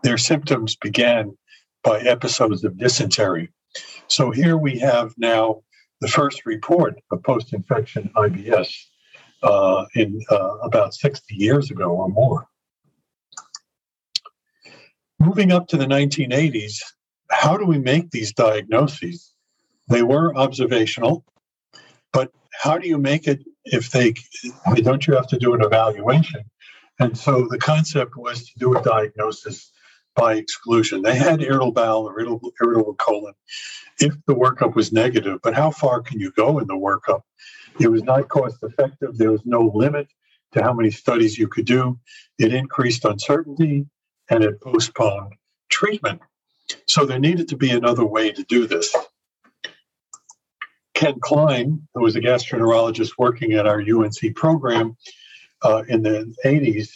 their 0.03 0.17
symptoms 0.17 0.75
began 0.75 1.37
by 1.83 1.99
episodes 2.01 2.63
of 2.63 2.77
dysentery. 2.77 3.49
So 4.07 4.31
here 4.31 4.57
we 4.57 4.79
have 4.79 5.13
now 5.17 5.61
the 6.01 6.07
first 6.07 6.45
report 6.45 6.99
of 7.11 7.23
post 7.23 7.53
infection 7.53 8.09
IBS 8.15 8.73
uh, 9.43 9.85
in 9.95 10.21
uh, 10.29 10.57
about 10.59 10.93
60 10.93 11.35
years 11.35 11.71
ago 11.71 11.89
or 11.89 12.09
more. 12.09 12.47
Moving 15.19 15.51
up 15.51 15.67
to 15.67 15.77
the 15.77 15.85
1980s, 15.85 16.75
how 17.29 17.57
do 17.57 17.65
we 17.65 17.77
make 17.77 18.09
these 18.09 18.33
diagnoses? 18.33 19.33
They 19.89 20.03
were 20.03 20.35
observational, 20.35 21.25
but 22.13 22.31
how 22.51 22.77
do 22.77 22.87
you 22.87 22.97
make 22.97 23.27
it 23.27 23.43
if 23.65 23.91
they, 23.91 24.13
don't 24.75 25.05
you 25.05 25.15
have 25.15 25.27
to 25.27 25.37
do 25.37 25.53
an 25.53 25.63
evaluation? 25.63 26.43
And 26.99 27.17
so 27.17 27.47
the 27.49 27.57
concept 27.57 28.15
was 28.15 28.45
to 28.45 28.59
do 28.59 28.77
a 28.77 28.81
diagnosis 28.81 29.71
by 30.19 30.35
exclusion. 30.35 31.01
They 31.01 31.15
had 31.15 31.41
irritable 31.41 31.71
bowel 31.71 32.09
or 32.09 32.19
irritable, 32.19 32.51
irritable 32.61 32.95
colon 32.95 33.33
if 33.99 34.13
the 34.25 34.35
workup 34.35 34.75
was 34.75 34.91
negative, 34.91 35.39
but 35.43 35.53
how 35.53 35.71
far 35.71 36.01
can 36.01 36.19
you 36.19 36.31
go 36.31 36.59
in 36.59 36.67
the 36.67 36.75
workup? 36.75 37.21
It 37.79 37.89
was 37.89 38.03
not 38.03 38.29
cost 38.29 38.57
effective. 38.63 39.17
There 39.17 39.31
was 39.31 39.45
no 39.45 39.71
limit 39.73 40.07
to 40.53 40.63
how 40.63 40.73
many 40.73 40.91
studies 40.91 41.37
you 41.37 41.47
could 41.47 41.65
do. 41.65 41.99
It 42.37 42.53
increased 42.53 43.05
uncertainty 43.05 43.85
and 44.29 44.43
it 44.43 44.61
postponed 44.61 45.33
treatment. 45.69 46.21
So 46.87 47.05
there 47.05 47.19
needed 47.19 47.49
to 47.49 47.57
be 47.57 47.71
another 47.71 48.05
way 48.05 48.31
to 48.31 48.43
do 48.43 48.67
this. 48.67 48.95
Ken 50.93 51.19
Klein, 51.21 51.87
who 51.93 52.01
was 52.01 52.15
a 52.15 52.21
gastroenterologist 52.21 53.11
working 53.17 53.53
at 53.53 53.65
our 53.65 53.79
UNC 53.79 54.35
program 54.35 54.97
uh, 55.61 55.83
in 55.87 56.03
the 56.03 56.33
80s, 56.45 56.89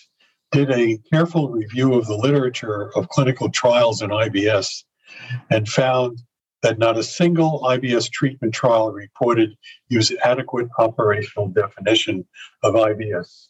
did 0.54 0.70
a 0.72 1.00
careful 1.12 1.50
review 1.50 1.96
of 1.96 2.06
the 2.06 2.16
literature 2.16 2.92
of 2.96 3.10
clinical 3.10 3.50
trials 3.50 4.02
in 4.04 4.12
IBS 4.12 4.84
and 5.50 5.68
found 5.68 6.22
that 6.62 6.78
not 6.78 6.98
a 6.98 7.04
single 7.04 7.62
IBS 7.64 8.10
treatment 8.10 8.54
trial 8.54 8.92
reported 8.92 9.58
use 9.90 10.14
adequate 10.24 10.68
operational 10.78 11.50
definition 11.50 12.26
of 12.62 12.76
IBS. 12.76 13.48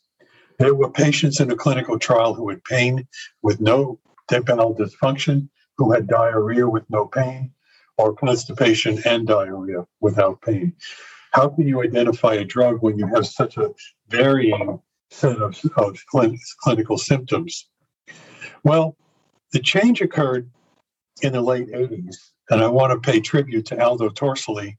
There 0.59 0.73
were 0.73 0.89
patients 0.89 1.41
in 1.41 1.51
a 1.51 1.55
clinical 1.57 1.99
trial 1.99 2.33
who 2.33 2.49
had 2.49 2.63
pain 2.63 3.05
with 3.41 3.59
no 3.59 3.99
bowel 4.29 4.73
dysfunction, 4.73 5.49
who 5.77 5.91
had 5.91 6.07
diarrhea 6.07 6.67
with 6.67 6.89
no 6.89 7.05
pain, 7.05 7.51
or 7.97 8.15
constipation 8.15 8.99
and 9.05 9.27
diarrhea 9.27 9.85
without 9.99 10.41
pain. 10.41 10.73
How 11.31 11.49
can 11.49 11.67
you 11.67 11.83
identify 11.83 12.35
a 12.35 12.45
drug 12.45 12.81
when 12.81 12.97
you 12.97 13.07
have 13.07 13.27
such 13.27 13.57
a 13.57 13.71
varying 14.07 14.79
set 15.13 15.41
of, 15.41 15.59
of 15.77 15.97
clinical 16.07 16.97
symptoms? 16.97 17.67
Well, 18.63 18.97
the 19.51 19.59
change 19.59 20.01
occurred 20.01 20.49
in 21.21 21.33
the 21.33 21.41
late 21.41 21.67
80s, 21.67 22.15
and 22.49 22.61
I 22.61 22.67
want 22.67 22.91
to 22.91 23.11
pay 23.11 23.19
tribute 23.19 23.65
to 23.67 23.81
Aldo 23.81 24.09
Torsoli, 24.09 24.75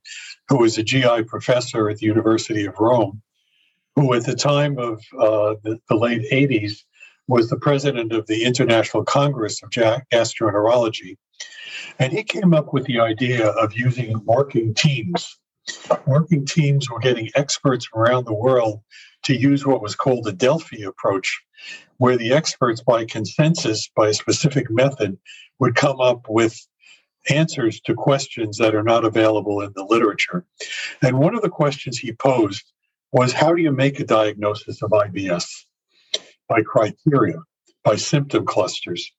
who 0.49 0.59
was 0.59 0.77
a 0.77 0.83
GI 0.83 1.25
professor 1.25 1.89
at 1.89 1.99
the 1.99 2.07
University 2.07 2.67
of 2.67 2.75
Rome, 2.79 3.23
who 3.97 4.13
at 4.15 4.27
the 4.27 4.35
time 4.35 4.79
of 4.79 5.01
uh, 5.19 5.55
the, 5.63 5.79
the 5.89 5.97
late 5.97 6.31
80s 6.31 6.79
was 7.29 7.49
the 7.49 7.57
president 7.57 8.13
of 8.13 8.27
the 8.27 8.45
International 8.45 9.05
Congress 9.05 9.63
of 9.63 9.71
Gastroenterology. 9.71 11.17
And 11.99 12.13
he 12.13 12.23
came 12.23 12.53
up 12.53 12.73
with 12.73 12.85
the 12.85 13.01
idea 13.01 13.49
of 13.49 13.73
using 13.75 14.21
working 14.25 14.75
teams. 14.75 15.39
Working 16.07 16.45
teams 16.45 16.91
were 16.91 16.99
getting 16.99 17.31
experts 17.35 17.87
from 17.87 18.03
around 18.03 18.27
the 18.27 18.35
world 18.35 18.81
to 19.25 19.37
use 19.37 19.67
what 19.67 19.83
was 19.83 19.95
called 19.95 20.25
the 20.25 20.33
Delphi 20.33 20.83
approach, 20.83 21.43
where 21.99 22.17
the 22.17 22.33
experts, 22.33 22.83
by 22.83 23.05
consensus, 23.05 23.89
by 23.95 24.09
a 24.09 24.15
specific 24.15 24.71
method, 24.71 25.19
would 25.59 25.75
come 25.75 26.01
up 26.01 26.27
with 26.29 26.59
answers 27.31 27.81
to 27.81 27.95
questions 27.95 28.59
that 28.59 28.75
are 28.75 28.83
not 28.83 29.05
available 29.05 29.61
in 29.63 29.73
the 29.75 29.85
literature. 29.85 30.45
And 31.03 31.19
one 31.19 31.35
of 31.35 31.43
the 31.43 31.49
questions 31.49 31.99
he 31.99 32.13
posed 32.13 32.65
was 33.13 33.33
how 33.33 33.55
do 33.55 33.63
you 33.63 33.73
make 33.73 34.01
a 34.01 34.05
diagnosis 34.05 34.83
of 34.83 34.91
IBS? 34.91 35.47
by 36.49 36.63
criteria, 36.63 37.37
by 37.83 37.97
symptom 37.97 38.47
clusters. 38.47 39.11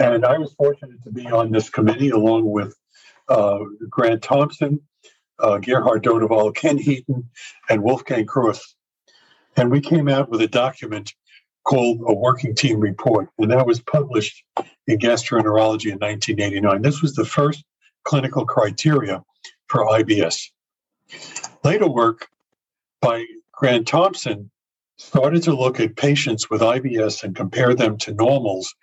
and 0.00 0.24
I 0.24 0.38
was 0.38 0.54
fortunate 0.54 1.02
to 1.04 1.12
be 1.12 1.26
on 1.26 1.52
this 1.52 1.70
committee 1.70 2.10
along 2.10 2.50
with 2.50 2.74
uh, 3.28 3.58
Grant 3.88 4.22
Thompson, 4.22 4.80
uh, 5.38 5.58
Gerhard 5.58 6.02
Dotevall, 6.02 6.54
Ken 6.54 6.78
Heaton, 6.78 7.28
and 7.68 7.82
Wolfgang 7.82 8.26
Kruis. 8.26 8.60
And 9.56 9.70
we 9.70 9.80
came 9.80 10.08
out 10.08 10.30
with 10.30 10.40
a 10.40 10.48
document 10.48 11.14
called 11.64 12.00
a 12.06 12.14
working 12.14 12.54
team 12.54 12.78
report, 12.78 13.28
and 13.38 13.50
that 13.50 13.66
was 13.66 13.80
published 13.80 14.44
in 14.86 14.98
Gastroenterology 14.98 15.86
in 15.86 15.98
1989. 15.98 16.82
This 16.82 17.00
was 17.00 17.14
the 17.14 17.24
first 17.24 17.64
clinical 18.04 18.44
criteria 18.44 19.22
for 19.68 19.86
IBS. 19.86 20.50
Later 21.62 21.88
work 21.88 22.28
by 23.00 23.24
Grant 23.52 23.86
Thompson 23.86 24.50
started 24.98 25.42
to 25.44 25.54
look 25.54 25.80
at 25.80 25.96
patients 25.96 26.50
with 26.50 26.60
IBS 26.60 27.24
and 27.24 27.34
compare 27.34 27.74
them 27.74 27.96
to 27.98 28.12
normals. 28.12 28.74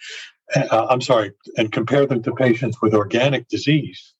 Uh, 0.55 0.87
I'm 0.89 1.01
sorry, 1.01 1.31
and 1.57 1.71
compare 1.71 2.05
them 2.05 2.21
to 2.23 2.33
patients 2.33 2.81
with 2.81 2.93
organic 2.93 3.47
disease. 3.47 4.13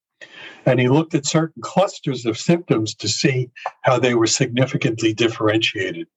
And 0.65 0.79
he 0.79 0.87
looked 0.87 1.15
at 1.15 1.25
certain 1.25 1.61
clusters 1.61 2.25
of 2.25 2.37
symptoms 2.37 2.95
to 2.95 3.07
see 3.07 3.49
how 3.81 3.99
they 3.99 4.13
were 4.13 4.27
significantly 4.27 5.13
differentiated. 5.13 6.07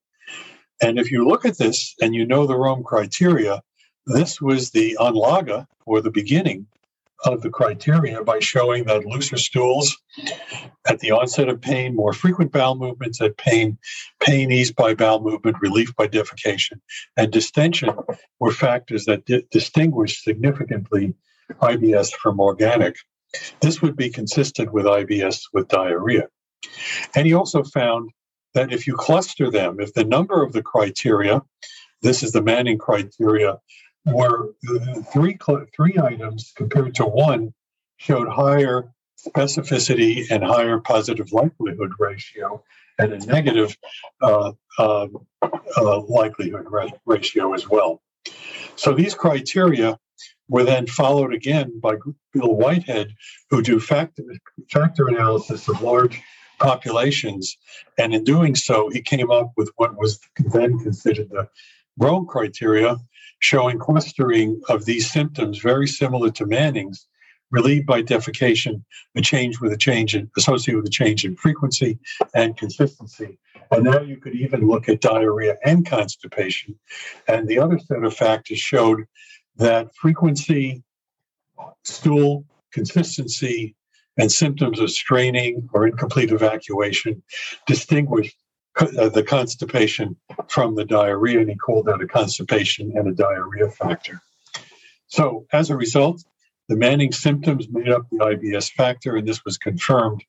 And 0.83 0.99
if 0.99 1.11
you 1.11 1.27
look 1.27 1.45
at 1.45 1.59
this 1.59 1.95
and 2.01 2.15
you 2.15 2.27
know 2.27 2.47
the 2.47 2.57
Rome 2.57 2.83
criteria, 2.83 3.63
this 4.07 4.41
was 4.41 4.71
the 4.71 4.97
anlage 5.01 5.67
or 5.87 6.01
the 6.01 6.11
beginning 6.11 6.67
of 7.25 7.41
the 7.41 7.51
criteria 7.51 8.23
by 8.23 8.39
showing 8.39 8.85
that 8.85 9.07
looser 9.07 9.37
stools 9.37 9.97
at 10.87 11.01
the 11.01 11.11
onset 11.11 11.49
of 11.49 11.61
pain, 11.61 11.97
more 11.97 12.13
frequent 12.13 12.53
bowel 12.53 12.75
movements 12.75 13.21
at 13.21 13.37
pain, 13.39 13.79
pain 14.21 14.53
eased 14.53 14.77
by 14.77 14.95
bowel 14.95 15.23
movement, 15.23 15.57
relief 15.61 15.95
by 15.97 16.07
defecation, 16.07 16.81
and 17.17 17.33
distension 17.33 17.91
were 18.41 18.53
factors 18.53 19.07
that 19.07 19.25
di- 19.25 19.45
distinguish 19.51 20.23
significantly 20.23 21.15
IBS 21.63 22.13
from 22.13 22.41
organic. 22.41 22.97
This 23.61 23.81
would 23.81 23.97
be 23.97 24.11
consistent 24.11 24.73
with 24.73 24.85
IBS 24.85 25.41
with 25.53 25.69
diarrhea. 25.69 26.29
And 27.15 27.27
he 27.27 27.35
also 27.35 27.63
found 27.63 28.11
that 28.55 28.73
if 28.73 28.87
you 28.87 28.95
cluster 28.95 29.51
them, 29.51 29.81
if 29.81 29.95
the 29.95 30.05
number 30.05 30.43
of 30.43 30.53
the 30.53 30.63
criteria, 30.63 31.43
this 32.03 32.23
is 32.23 32.33
the 32.33 32.43
Manning 32.43 32.79
criteria, 32.79 33.59
were 34.07 34.55
three 35.13 35.39
three 35.75 35.99
items 35.99 36.53
compared 36.57 36.95
to 36.97 37.05
one 37.05 37.55
showed 37.97 38.29
higher 38.29 38.93
specificity 39.27 40.31
and 40.31 40.45
higher 40.45 40.79
positive 40.79 41.33
likelihood 41.33 41.93
ratio 41.99 42.63
and 42.99 43.13
a 43.13 43.19
negative 43.27 43.77
uh, 44.21 44.53
uh, 44.79 45.09
uh, 45.43 46.01
likelihood 46.03 46.67
ratio 47.07 47.55
as 47.55 47.69
well. 47.69 48.03
So 48.77 48.93
these 48.93 49.15
criteria 49.15 49.99
were 50.49 50.65
then 50.65 50.87
followed 50.87 51.33
again 51.33 51.81
by 51.81 51.97
Bill 52.33 52.55
Whitehead, 52.55 53.15
who 53.51 53.63
do 53.63 53.81
factor, 53.81 54.23
factor 54.71 55.09
analysis 55.09 55.69
of 55.69 55.81
large 55.81 56.21
populations. 56.59 57.57
And 57.99 58.15
in 58.15 58.25
doing 58.25 58.55
so, 58.55 58.89
he 58.91 59.01
came 59.01 59.31
up 59.31 59.53
with 59.57 59.71
what 59.77 59.97
was 59.97 60.21
then 60.39 60.79
considered 60.79 61.31
the 61.31 61.49
Rome 61.99 62.27
criteria, 62.27 62.97
showing 63.39 63.79
clustering 63.79 64.61
of 64.69 64.85
these 64.85 65.11
symptoms 65.11 65.59
very 65.59 65.87
similar 65.87 66.31
to 66.31 66.47
Manning's, 66.47 67.07
relieved 67.51 67.87
by 67.87 68.03
defecation, 68.03 68.83
a 69.15 69.21
change 69.21 69.61
with 69.61 69.73
a 69.73 69.77
change 69.77 70.15
in, 70.17 70.29
associated 70.37 70.77
with 70.77 70.87
a 70.87 70.91
change 70.91 71.25
in 71.25 71.37
frequency 71.37 71.99
and 72.35 72.57
consistency. 72.57 73.39
And 73.71 73.85
now 73.85 74.01
you 74.01 74.17
could 74.17 74.35
even 74.35 74.67
look 74.67 74.89
at 74.89 75.01
diarrhea 75.01 75.57
and 75.65 75.87
constipation. 75.87 76.77
And 77.29 77.47
the 77.47 77.59
other 77.59 77.79
set 77.79 78.03
of 78.03 78.15
factors 78.15 78.59
showed 78.59 79.05
that 79.57 79.95
frequency, 79.95 80.83
stool, 81.85 82.45
consistency, 82.73 83.77
and 84.17 84.31
symptoms 84.31 84.81
of 84.81 84.91
straining 84.91 85.69
or 85.73 85.87
incomplete 85.87 86.31
evacuation 86.31 87.23
distinguished 87.67 88.37
uh, 88.77 89.09
the 89.09 89.23
constipation 89.23 90.17
from 90.49 90.75
the 90.75 90.85
diarrhea, 90.85 91.41
and 91.41 91.49
he 91.49 91.57
called 91.57 91.87
that 91.87 92.01
a 92.01 92.07
constipation 92.07 92.93
and 92.97 93.09
a 93.09 93.13
diarrhea 93.13 93.71
factor. 93.71 94.21
So, 95.07 95.47
as 95.53 95.71
a 95.71 95.77
result, 95.77 96.25
the 96.69 96.77
Manning 96.77 97.13
symptoms 97.13 97.69
made 97.71 97.89
up 97.89 98.03
the 98.11 98.19
IBS 98.19 98.73
factor, 98.73 99.17
and 99.17 99.29
this 99.29 99.45
was 99.45 99.59
confirmed 99.59 100.25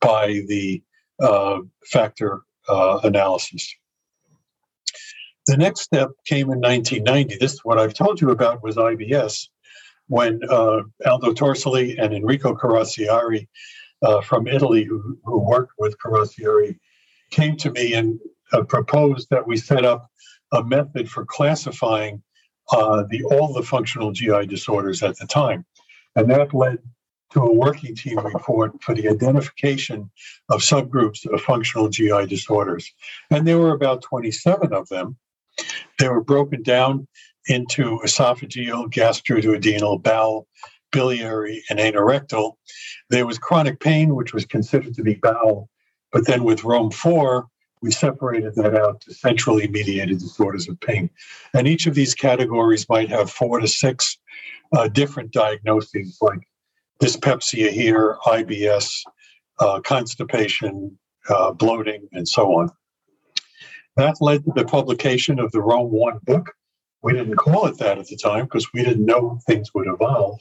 by 0.00 0.42
the 0.46 0.82
uh, 1.20 1.60
factor 1.86 2.42
uh, 2.68 3.00
analysis. 3.04 3.74
The 5.46 5.56
next 5.56 5.82
step 5.82 6.10
came 6.26 6.50
in 6.50 6.60
1990. 6.60 7.36
This, 7.36 7.64
what 7.64 7.78
I've 7.78 7.94
told 7.94 8.20
you 8.20 8.30
about, 8.30 8.62
was 8.62 8.76
IBS, 8.76 9.48
when 10.08 10.40
uh, 10.48 10.82
Aldo 11.04 11.32
Torsoli 11.32 11.96
and 11.98 12.14
Enrico 12.14 12.54
Corazziari 12.54 13.48
uh, 14.02 14.20
from 14.20 14.46
Italy, 14.46 14.84
who, 14.84 15.18
who 15.24 15.40
worked 15.40 15.72
with 15.78 15.96
Corazziari, 15.98 16.78
came 17.30 17.56
to 17.56 17.70
me 17.70 17.94
and 17.94 18.20
uh, 18.52 18.62
proposed 18.62 19.28
that 19.30 19.46
we 19.46 19.56
set 19.56 19.84
up 19.84 20.08
a 20.52 20.62
method 20.62 21.10
for 21.10 21.24
classifying 21.24 22.22
uh, 22.70 23.04
the 23.10 23.22
all 23.24 23.52
the 23.52 23.62
functional 23.62 24.12
GI 24.12 24.46
disorders 24.46 25.02
at 25.02 25.16
the 25.18 25.26
time, 25.26 25.64
and 26.14 26.30
that 26.30 26.54
led 26.54 26.78
to 27.32 27.40
a 27.40 27.52
working 27.52 27.94
team 27.94 28.18
report 28.18 28.72
for 28.82 28.94
the 28.94 29.08
identification 29.08 30.10
of 30.48 30.60
subgroups 30.60 31.26
of 31.32 31.40
functional 31.40 31.88
GI 31.88 32.26
disorders, 32.26 32.90
and 33.30 33.46
there 33.46 33.58
were 33.58 33.72
about 33.72 34.02
27 34.02 34.72
of 34.72 34.88
them. 34.88 35.16
They 35.98 36.08
were 36.08 36.22
broken 36.22 36.62
down 36.62 37.08
into 37.46 38.00
esophageal, 38.04 38.90
gastroduodenal, 38.90 40.02
bowel, 40.02 40.46
biliary, 40.92 41.62
and 41.70 41.78
anorectal. 41.78 42.54
There 43.10 43.26
was 43.26 43.38
chronic 43.38 43.80
pain, 43.80 44.14
which 44.14 44.34
was 44.34 44.44
considered 44.44 44.94
to 44.94 45.02
be 45.02 45.14
bowel, 45.14 45.68
but 46.12 46.26
then 46.26 46.44
with 46.44 46.64
Rome 46.64 46.90
4, 46.90 47.46
we 47.82 47.90
separated 47.90 48.54
that 48.54 48.74
out 48.74 49.00
to 49.02 49.14
centrally 49.14 49.68
mediated 49.68 50.18
disorders 50.18 50.68
of 50.68 50.80
pain. 50.80 51.10
And 51.54 51.68
each 51.68 51.86
of 51.86 51.94
these 51.94 52.14
categories 52.14 52.88
might 52.88 53.10
have 53.10 53.30
four 53.30 53.60
to 53.60 53.68
six 53.68 54.18
uh, 54.72 54.88
different 54.88 55.32
diagnoses, 55.32 56.18
like 56.20 56.40
dyspepsia 57.00 57.70
here, 57.70 58.16
IBS, 58.24 59.02
uh, 59.58 59.80
constipation, 59.80 60.98
uh, 61.28 61.52
bloating, 61.52 62.08
and 62.12 62.26
so 62.26 62.46
on. 62.58 62.70
That 63.96 64.16
led 64.20 64.44
to 64.44 64.52
the 64.54 64.64
publication 64.64 65.38
of 65.38 65.52
the 65.52 65.62
Rome 65.62 65.90
1 65.90 66.20
book, 66.24 66.52
we 67.06 67.12
didn't 67.12 67.36
call 67.36 67.66
it 67.66 67.78
that 67.78 67.98
at 67.98 68.08
the 68.08 68.16
time 68.16 68.46
because 68.46 68.72
we 68.72 68.82
didn't 68.82 69.06
know 69.06 69.38
things 69.46 69.72
would 69.72 69.86
evolve. 69.86 70.40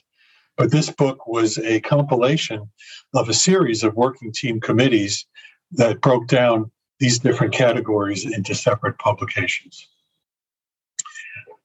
But 0.58 0.72
this 0.72 0.90
book 0.90 1.28
was 1.28 1.60
a 1.60 1.80
compilation 1.82 2.72
of 3.14 3.30
a 3.30 3.36
series 3.36 3.84
of 3.84 3.94
working 3.94 4.32
team 4.32 4.60
committees 4.60 5.28
that 5.74 6.02
broke 6.02 6.26
down 6.26 6.72
these 7.00 7.20
different 7.20 7.54
categories 7.54 8.26
into 8.26 8.56
separate 8.56 8.98
publications. 8.98 9.88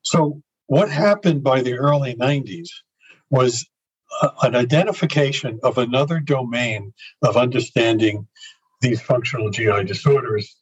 So, 0.02 0.42
what 0.66 0.90
happened 0.90 1.42
by 1.42 1.62
the 1.62 1.78
early 1.78 2.14
90s 2.14 2.68
was 3.30 3.66
uh, 4.20 4.32
an 4.42 4.54
identification 4.54 5.60
of 5.62 5.78
another 5.78 6.20
domain 6.20 6.92
of 7.22 7.38
understanding 7.38 8.26
these 8.82 9.00
functional 9.00 9.48
GI 9.48 9.84
disorders 9.84 10.54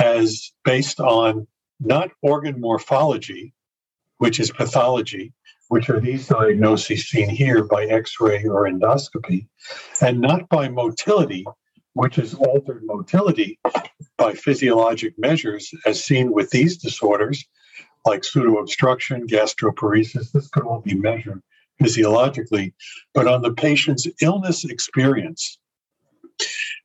as 0.00 0.50
based 0.64 0.98
on 0.98 1.46
not 1.78 2.10
organ 2.20 2.60
morphology, 2.60 3.54
which 4.20 4.38
is 4.38 4.50
pathology, 4.50 5.32
which 5.68 5.88
are 5.88 5.98
these 5.98 6.28
diagnoses 6.28 7.08
seen 7.08 7.30
here 7.30 7.64
by 7.64 7.86
X 7.86 8.20
ray 8.20 8.44
or 8.44 8.68
endoscopy, 8.68 9.46
and 10.02 10.20
not 10.20 10.46
by 10.50 10.68
motility, 10.68 11.42
which 11.94 12.18
is 12.18 12.34
altered 12.34 12.82
motility 12.84 13.58
by 14.18 14.34
physiologic 14.34 15.14
measures, 15.16 15.72
as 15.86 16.04
seen 16.04 16.32
with 16.32 16.50
these 16.50 16.76
disorders 16.76 17.42
like 18.04 18.22
pseudo-obstruction, 18.22 19.26
gastroparesis. 19.26 20.32
This 20.32 20.48
could 20.48 20.64
all 20.64 20.82
be 20.82 20.94
measured 20.94 21.40
physiologically, 21.80 22.74
but 23.14 23.26
on 23.26 23.40
the 23.40 23.54
patient's 23.54 24.06
illness 24.20 24.66
experience. 24.66 25.58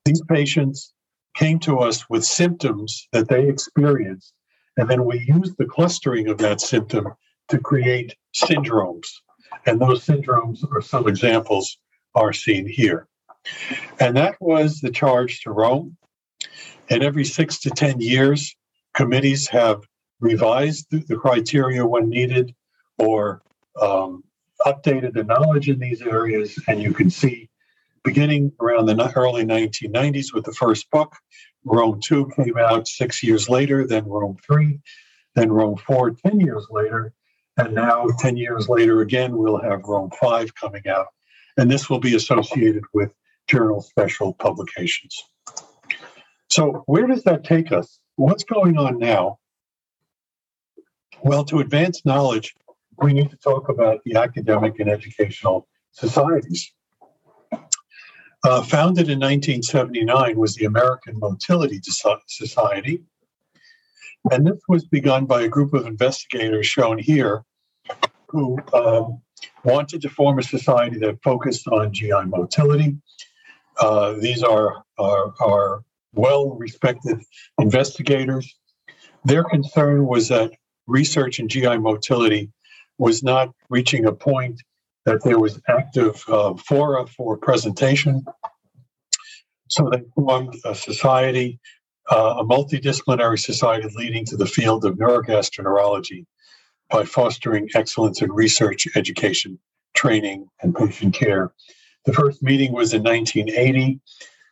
These 0.05 0.21
patients 0.29 0.93
came 1.35 1.59
to 1.59 1.79
us 1.79 2.09
with 2.09 2.23
symptoms 2.23 3.09
that 3.11 3.27
they 3.27 3.49
experienced, 3.49 4.31
and 4.77 4.89
then 4.89 5.03
we 5.03 5.19
used 5.27 5.57
the 5.57 5.65
clustering 5.65 6.29
of 6.29 6.37
that 6.37 6.61
symptom 6.61 7.07
to 7.49 7.59
create 7.59 8.15
syndromes. 8.35 9.07
And 9.65 9.79
those 9.79 10.05
syndromes, 10.05 10.59
or 10.69 10.81
some 10.81 11.07
examples, 11.07 11.77
are 12.13 12.33
seen 12.33 12.67
here. 12.67 13.07
And 13.99 14.15
that 14.17 14.35
was 14.39 14.79
the 14.81 14.91
charge 14.91 15.41
to 15.41 15.51
Rome. 15.51 15.97
And 16.89 17.03
every 17.03 17.25
six 17.25 17.59
to 17.61 17.69
10 17.69 18.01
years, 18.01 18.55
committees 18.93 19.47
have 19.49 19.81
revised 20.19 20.87
the 20.89 21.15
criteria 21.15 21.85
when 21.85 22.09
needed 22.09 22.53
or 22.97 23.41
um, 23.81 24.23
updated 24.65 25.13
the 25.13 25.23
knowledge 25.23 25.69
in 25.69 25.79
these 25.79 26.01
areas. 26.01 26.57
And 26.67 26.81
you 26.81 26.93
can 26.93 27.09
see, 27.09 27.49
beginning 28.03 28.51
around 28.59 28.85
the 28.85 29.13
early 29.15 29.43
1990s 29.45 30.33
with 30.33 30.45
the 30.45 30.53
first 30.53 30.89
book, 30.91 31.15
Rome 31.63 31.99
2 32.01 32.31
came 32.35 32.57
out 32.57 32.87
six 32.87 33.23
years 33.23 33.49
later, 33.49 33.87
then 33.87 34.05
Rome 34.05 34.37
3, 34.45 34.79
then 35.33 35.51
Rome 35.51 35.77
4 35.77 36.11
10 36.11 36.39
years 36.39 36.67
later, 36.69 37.13
and 37.57 37.73
now, 37.73 38.07
10 38.19 38.37
years 38.37 38.67
later, 38.67 39.01
again, 39.01 39.37
we'll 39.37 39.61
have 39.61 39.83
Rome 39.83 40.11
5 40.19 40.55
coming 40.55 40.87
out. 40.87 41.07
And 41.57 41.71
this 41.71 41.89
will 41.89 41.99
be 41.99 42.15
associated 42.15 42.83
with 42.93 43.13
journal 43.47 43.81
special 43.81 44.33
publications. 44.33 45.23
So, 46.49 46.83
where 46.85 47.07
does 47.07 47.23
that 47.23 47.43
take 47.43 47.71
us? 47.71 47.99
What's 48.17 48.43
going 48.43 48.77
on 48.77 48.99
now? 48.99 49.39
Well, 51.23 51.45
to 51.45 51.59
advance 51.59 52.05
knowledge, 52.05 52.53
we 53.01 53.13
need 53.13 53.29
to 53.29 53.37
talk 53.37 53.69
about 53.69 54.01
the 54.05 54.15
academic 54.15 54.79
and 54.79 54.89
educational 54.89 55.67
societies. 55.91 56.71
Uh, 57.51 58.61
founded 58.61 59.09
in 59.09 59.19
1979 59.19 60.37
was 60.37 60.55
the 60.55 60.65
American 60.65 61.17
Motility 61.17 61.79
Society, 61.81 63.01
and 64.31 64.45
this 64.45 64.61
was 64.67 64.85
begun 64.85 65.25
by 65.25 65.43
a 65.43 65.47
group 65.47 65.73
of 65.73 65.85
investigators 65.85 66.65
shown 66.65 66.97
here 66.97 67.43
who 68.27 68.57
um, 68.73 69.21
wanted 69.63 70.01
to 70.01 70.09
form 70.09 70.39
a 70.39 70.43
society 70.43 70.97
that 70.99 71.21
focused 71.23 71.67
on 71.67 71.93
GI 71.93 72.25
motility. 72.25 72.97
Uh, 73.79 74.13
these 74.13 74.43
are, 74.43 74.83
are, 74.97 75.33
are 75.39 75.83
well 76.13 76.51
respected 76.51 77.21
investigators. 77.59 78.55
Their 79.25 79.43
concern 79.43 80.05
was 80.05 80.29
that 80.29 80.51
research 80.87 81.39
in 81.39 81.47
GI 81.47 81.77
motility 81.77 82.51
was 82.97 83.23
not 83.23 83.53
reaching 83.69 84.05
a 84.05 84.11
point 84.11 84.61
that 85.05 85.23
there 85.23 85.39
was 85.39 85.61
active 85.67 86.23
uh, 86.27 86.55
fora 86.55 87.05
for 87.05 87.37
presentation. 87.37 88.25
So 89.67 89.89
they 89.91 90.03
formed 90.15 90.55
a 90.63 90.73
society 90.73 91.59
uh, 92.11 92.35
a 92.39 92.45
multidisciplinary 92.45 93.39
society 93.39 93.89
leading 93.95 94.25
to 94.25 94.37
the 94.37 94.45
field 94.45 94.85
of 94.85 94.95
neurogastroenterology 94.95 96.25
by 96.89 97.03
fostering 97.03 97.69
excellence 97.75 98.21
in 98.21 98.31
research, 98.31 98.87
education, 98.95 99.59
training, 99.95 100.47
and 100.61 100.75
patient 100.75 101.13
care. 101.13 101.51
The 102.05 102.13
first 102.13 102.43
meeting 102.43 102.73
was 102.73 102.93
in 102.93 103.03
1980. 103.03 103.99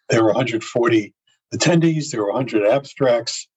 There 0.10 0.24
were 0.24 0.34
140 0.34 1.14
attendees, 1.54 2.10
there 2.10 2.22
were 2.22 2.34
100 2.34 2.66
abstracts, 2.66 3.48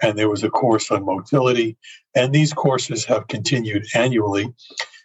and 0.00 0.18
there 0.18 0.30
was 0.30 0.42
a 0.42 0.50
course 0.50 0.90
on 0.90 1.04
motility. 1.04 1.76
And 2.14 2.32
these 2.32 2.52
courses 2.52 3.04
have 3.04 3.28
continued 3.28 3.84
annually. 3.94 4.52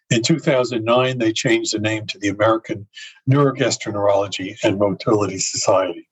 In 0.09 0.21
2009, 0.21 1.17
they 1.17 1.33
changed 1.33 1.73
the 1.73 1.79
name 1.79 2.07
to 2.07 2.17
the 2.17 2.29
American 2.29 2.87
Neurogastroenterology 3.29 4.55
and 4.63 4.79
Motility 4.79 5.37
Society. 5.37 6.07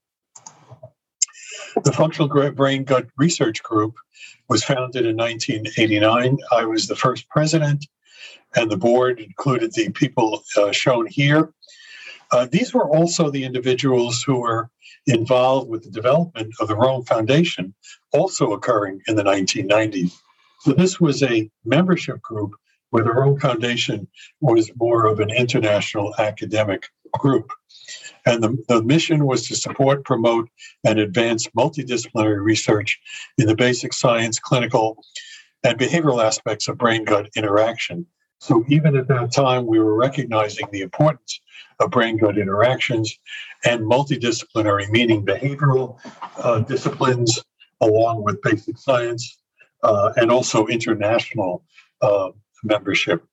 The 1.84 1.92
Functional 1.92 2.52
Brain 2.52 2.84
Gut 2.84 3.08
Research 3.18 3.62
Group 3.62 3.96
was 4.48 4.64
founded 4.64 5.06
in 5.06 5.18
1989. 5.18 6.38
I 6.52 6.66
was 6.66 6.88
the 6.88 6.96
first 6.96 7.28
president, 7.30 7.86
and 8.56 8.72
the 8.72 8.78
board 8.78 9.20
included 9.20 9.74
the 9.74 9.90
people 9.90 10.44
uh, 10.58 10.72
shown 10.72 11.06
here. 11.08 11.54
Uh, 12.32 12.48
these 12.50 12.74
were 12.74 12.90
also 12.90 13.30
the 13.30 13.44
individuals 13.44 14.24
who 14.24 14.40
were 14.40 14.70
involved 15.06 15.70
with 15.70 15.84
the 15.84 15.92
development 15.92 16.54
of 16.60 16.68
the 16.68 16.76
Rome 16.76 17.04
Foundation, 17.04 17.74
also 18.14 18.54
occurring 18.54 19.02
in 19.08 19.16
the 19.16 19.24
1990s. 19.24 20.18
So 20.62 20.72
this 20.72 21.00
was 21.00 21.22
a 21.22 21.50
membership 21.66 22.22
group 22.22 22.56
where 22.90 23.04
the 23.04 23.12
Rome 23.12 23.40
Foundation 23.40 24.08
was 24.40 24.72
more 24.78 25.06
of 25.06 25.20
an 25.20 25.30
international 25.30 26.16
academic 26.18 26.88
group. 27.20 27.52
And 28.26 28.44
the, 28.44 28.58
the 28.68 28.84
mission 28.84 29.26
was 29.26 29.48
to 29.48 29.56
support, 29.56 30.04
promote, 30.04 30.50
and 30.84 31.00
advance 31.00 31.48
multidisciplinary 31.56 32.44
research 32.44 33.00
in 33.38 33.46
the 33.46 33.56
basic 33.56 33.94
science, 33.94 34.40
clinical, 34.40 35.04
and 35.64 35.78
behavioral 35.78 36.24
aspects 36.24 36.68
of 36.68 36.78
brain 36.78 37.04
gut 37.06 37.30
interaction. 37.36 38.06
So 38.40 38.64
even 38.68 38.96
at 38.96 39.08
that 39.08 39.32
time, 39.32 39.66
we 39.66 39.80
were 39.80 39.96
recognizing 39.96 40.68
the 40.72 40.82
importance 40.82 41.40
of 41.80 41.92
brain 41.92 42.18
gut 42.18 42.38
interactions 42.38 43.18
and 43.64 43.82
multidisciplinary, 43.82 44.90
meaning 44.90 45.26
behavioral 45.26 45.98
uh, 46.38 46.60
disciplines 46.60 47.44
along 47.82 48.24
with 48.24 48.42
basic 48.42 48.78
science 48.78 49.38
uh, 49.84 50.14
and 50.16 50.32
also 50.32 50.68
international 50.68 51.64
uh, 52.02 52.30
membership. 52.64 53.24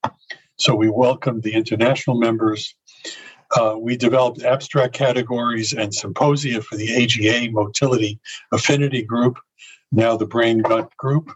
So 0.56 0.74
we 0.74 0.88
welcomed 0.90 1.42
the 1.42 1.54
international 1.54 2.18
members. 2.18 2.74
Uh, 3.56 3.76
we 3.78 3.96
developed 3.96 4.42
abstract 4.42 4.94
categories 4.94 5.72
and 5.72 5.94
symposia 5.94 6.62
for 6.62 6.76
the 6.76 7.04
AGA 7.04 7.50
Motility 7.50 8.18
Affinity 8.52 9.02
Group, 9.02 9.38
now 9.90 10.16
the 10.16 10.26
Brain 10.26 10.58
Gut 10.58 10.96
Group. 10.96 11.30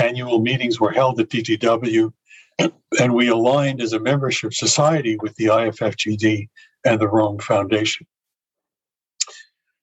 Annual 0.00 0.40
meetings 0.40 0.78
were 0.78 0.92
held 0.92 1.20
at 1.20 1.28
DDW, 1.28 2.12
and 2.58 3.14
we 3.14 3.28
aligned 3.28 3.80
as 3.80 3.92
a 3.92 4.00
membership 4.00 4.52
society 4.52 5.16
with 5.20 5.34
the 5.36 5.46
IFFGD 5.46 6.48
and 6.84 7.00
the 7.00 7.08
Rome 7.08 7.38
Foundation. 7.38 8.06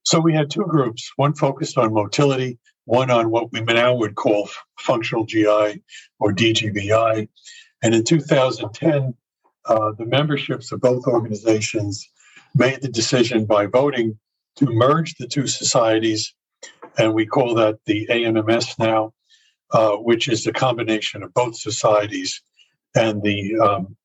So 0.03 0.19
we 0.19 0.33
had 0.33 0.49
two 0.49 0.65
groups, 0.65 1.12
one 1.17 1.33
focused 1.35 1.77
on 1.77 1.93
motility, 1.93 2.57
one 2.85 3.12
on 3.12 3.29
what 3.29 3.51
we 3.51 3.62
now 3.62 3.93
would 3.95 4.15
call 4.15 4.49
functional 4.79 5.25
GI 5.25 5.83
or 6.19 6.33
DGBI. 6.33 7.27
And 7.83 7.95
in 7.95 8.03
2010, 8.03 9.13
uh, 9.65 9.91
the 9.97 10.05
memberships 10.05 10.71
of 10.71 10.81
both 10.81 11.05
organizations 11.07 12.07
made 12.55 12.81
the 12.81 12.89
decision 12.89 13.45
by 13.45 13.65
voting 13.65 14.17
to 14.55 14.65
merge 14.65 15.15
the 15.15 15.27
two 15.27 15.47
societies, 15.47 16.33
and 16.97 17.13
we 17.13 17.25
call 17.25 17.53
that 17.55 17.79
the 17.85 18.07
ANMS 18.07 18.77
now, 18.79 19.13
uh, 19.71 19.95
which 19.95 20.27
is 20.27 20.43
the 20.43 20.53
combination 20.53 21.23
of 21.23 21.33
both 21.33 21.55
societies. 21.55 22.41
And 22.95 23.21
the 23.21 23.57
um, 23.59 23.95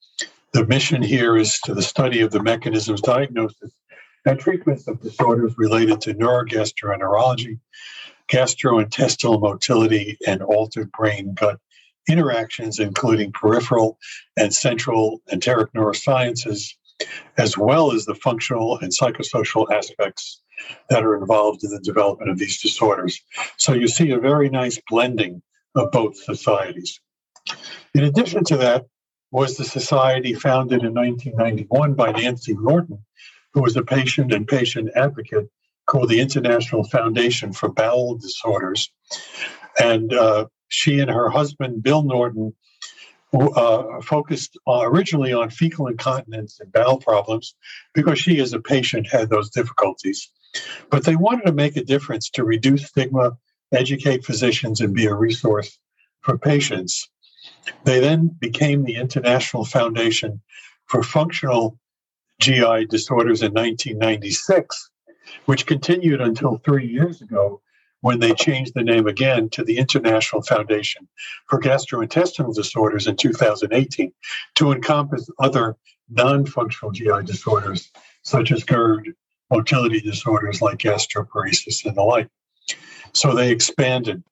the 0.53 0.67
mission 0.67 1.03
here 1.03 1.37
is 1.37 1.59
to 1.61 1.75
the 1.75 1.83
study 1.83 2.21
of 2.21 2.31
the 2.31 2.43
mechanisms, 2.43 3.01
diagnosis, 3.01 3.73
and 4.25 4.39
treatments 4.39 4.87
of 4.87 5.01
disorders 5.03 5.55
related 5.59 6.01
to 6.03 6.15
neurogastroenterology, 6.15 7.59
gastrointestinal 8.29 9.41
motility, 9.41 10.17
and 10.27 10.43
altered 10.43 10.93
brain 10.93 11.35
gut 11.35 11.59
interactions, 12.09 12.79
including 12.79 13.33
peripheral 13.33 13.99
and 14.37 14.55
central 14.55 15.23
enteric 15.33 15.73
neurosciences, 15.73 16.75
as 17.39 17.57
well 17.59 17.93
as 17.93 18.05
the 18.05 18.15
functional 18.15 18.79
and 18.79 18.93
psychosocial 18.93 19.71
aspects 19.73 20.41
that 20.89 21.03
are 21.03 21.17
involved 21.17 21.65
in 21.65 21.71
the 21.71 21.81
development 21.81 22.31
of 22.31 22.39
these 22.39 22.61
disorders. 22.61 23.21
So 23.57 23.73
you 23.73 23.89
see 23.89 24.11
a 24.11 24.19
very 24.19 24.49
nice 24.49 24.81
blending 24.89 25.43
of 25.75 25.91
both 25.91 26.17
societies. 26.17 27.01
In 27.95 28.05
addition 28.05 28.45
to 28.45 28.57
that, 28.59 28.87
was 29.31 29.57
the 29.57 29.65
society 29.65 30.33
founded 30.33 30.85
in 30.85 30.95
1991 30.95 31.95
by 31.95 32.13
Nancy 32.13 32.55
Norton, 32.55 33.05
who 33.53 33.63
was 33.63 33.77
a 33.77 33.83
patient 33.83 34.33
and 34.33 34.47
patient 34.47 34.91
advocate 34.95 35.49
called 35.87 36.09
the 36.09 36.21
International 36.21 36.85
Foundation 36.85 37.53
for 37.53 37.69
Bowel 37.69 38.17
Disorders. 38.17 38.93
And 39.83 40.15
uh, 40.15 40.47
she 40.69 41.01
and 41.01 41.11
her 41.11 41.29
husband, 41.29 41.83
Bill 41.83 42.03
Norton, 42.03 42.55
uh, 43.33 44.01
focused 44.01 44.57
uh, 44.67 44.83
originally 44.85 45.33
on 45.33 45.51
fecal 45.51 45.89
incontinence 45.89 46.61
and 46.61 46.73
bowel 46.73 46.99
problems 46.99 47.55
because 47.93 48.19
she, 48.19 48.41
as 48.41 48.53
a 48.53 48.61
patient, 48.61 49.09
had 49.11 49.29
those 49.29 49.51
difficulties. 49.51 50.31
But 50.91 51.05
they 51.05 51.17
wanted 51.17 51.47
to 51.47 51.53
make 51.53 51.77
a 51.77 51.85
difference 51.85 52.31
to 52.31 52.45
reduce 52.45 52.87
stigma, 52.87 53.37
educate 53.73 54.25
physicians, 54.25 54.81
and 54.81 54.95
be 54.95 55.07
a 55.07 55.15
resource 55.15 55.79
for 56.21 56.39
patients. 56.39 57.09
They 57.83 57.99
then 57.99 58.29
became 58.39 58.85
the 58.85 58.95
International 58.95 59.65
Foundation 59.65 60.41
for 60.87 61.03
Functional 61.03 61.79
GI 62.41 62.87
Disorders 62.87 63.43
in 63.43 63.53
1996 63.53 64.91
which 65.47 65.67
continued 65.67 66.21
until 66.21 66.59
three 66.59 66.87
years 66.87 67.23
ago 67.23 67.61
when 68.05 68.21
they 68.21 68.35
changed 68.35 68.75
the 68.75 68.83
name 68.83 69.07
again 69.07 69.49
to 69.49 69.65
the 69.65 69.79
International 69.79 70.43
Foundation 70.43 71.09
for 71.49 71.59
Gastrointestinal 71.59 72.55
Disorders 72.55 73.07
in 73.07 73.17
2018 73.17 74.13
to 74.57 74.73
encompass 74.73 75.31
other 75.39 75.75
non 76.11 76.45
functional 76.45 76.93
GI 76.93 77.23
disorders 77.25 77.91
such 78.21 78.53
as 78.53 78.63
GERD, 78.63 79.15
motility 79.51 80.03
disorders 80.03 80.61
like 80.61 80.81
gastroparesis, 80.81 81.87
and 81.87 81.97
the 81.97 82.03
like. 82.03 82.29
So 83.15 83.35
they 83.35 83.51
expanded. 83.51 84.23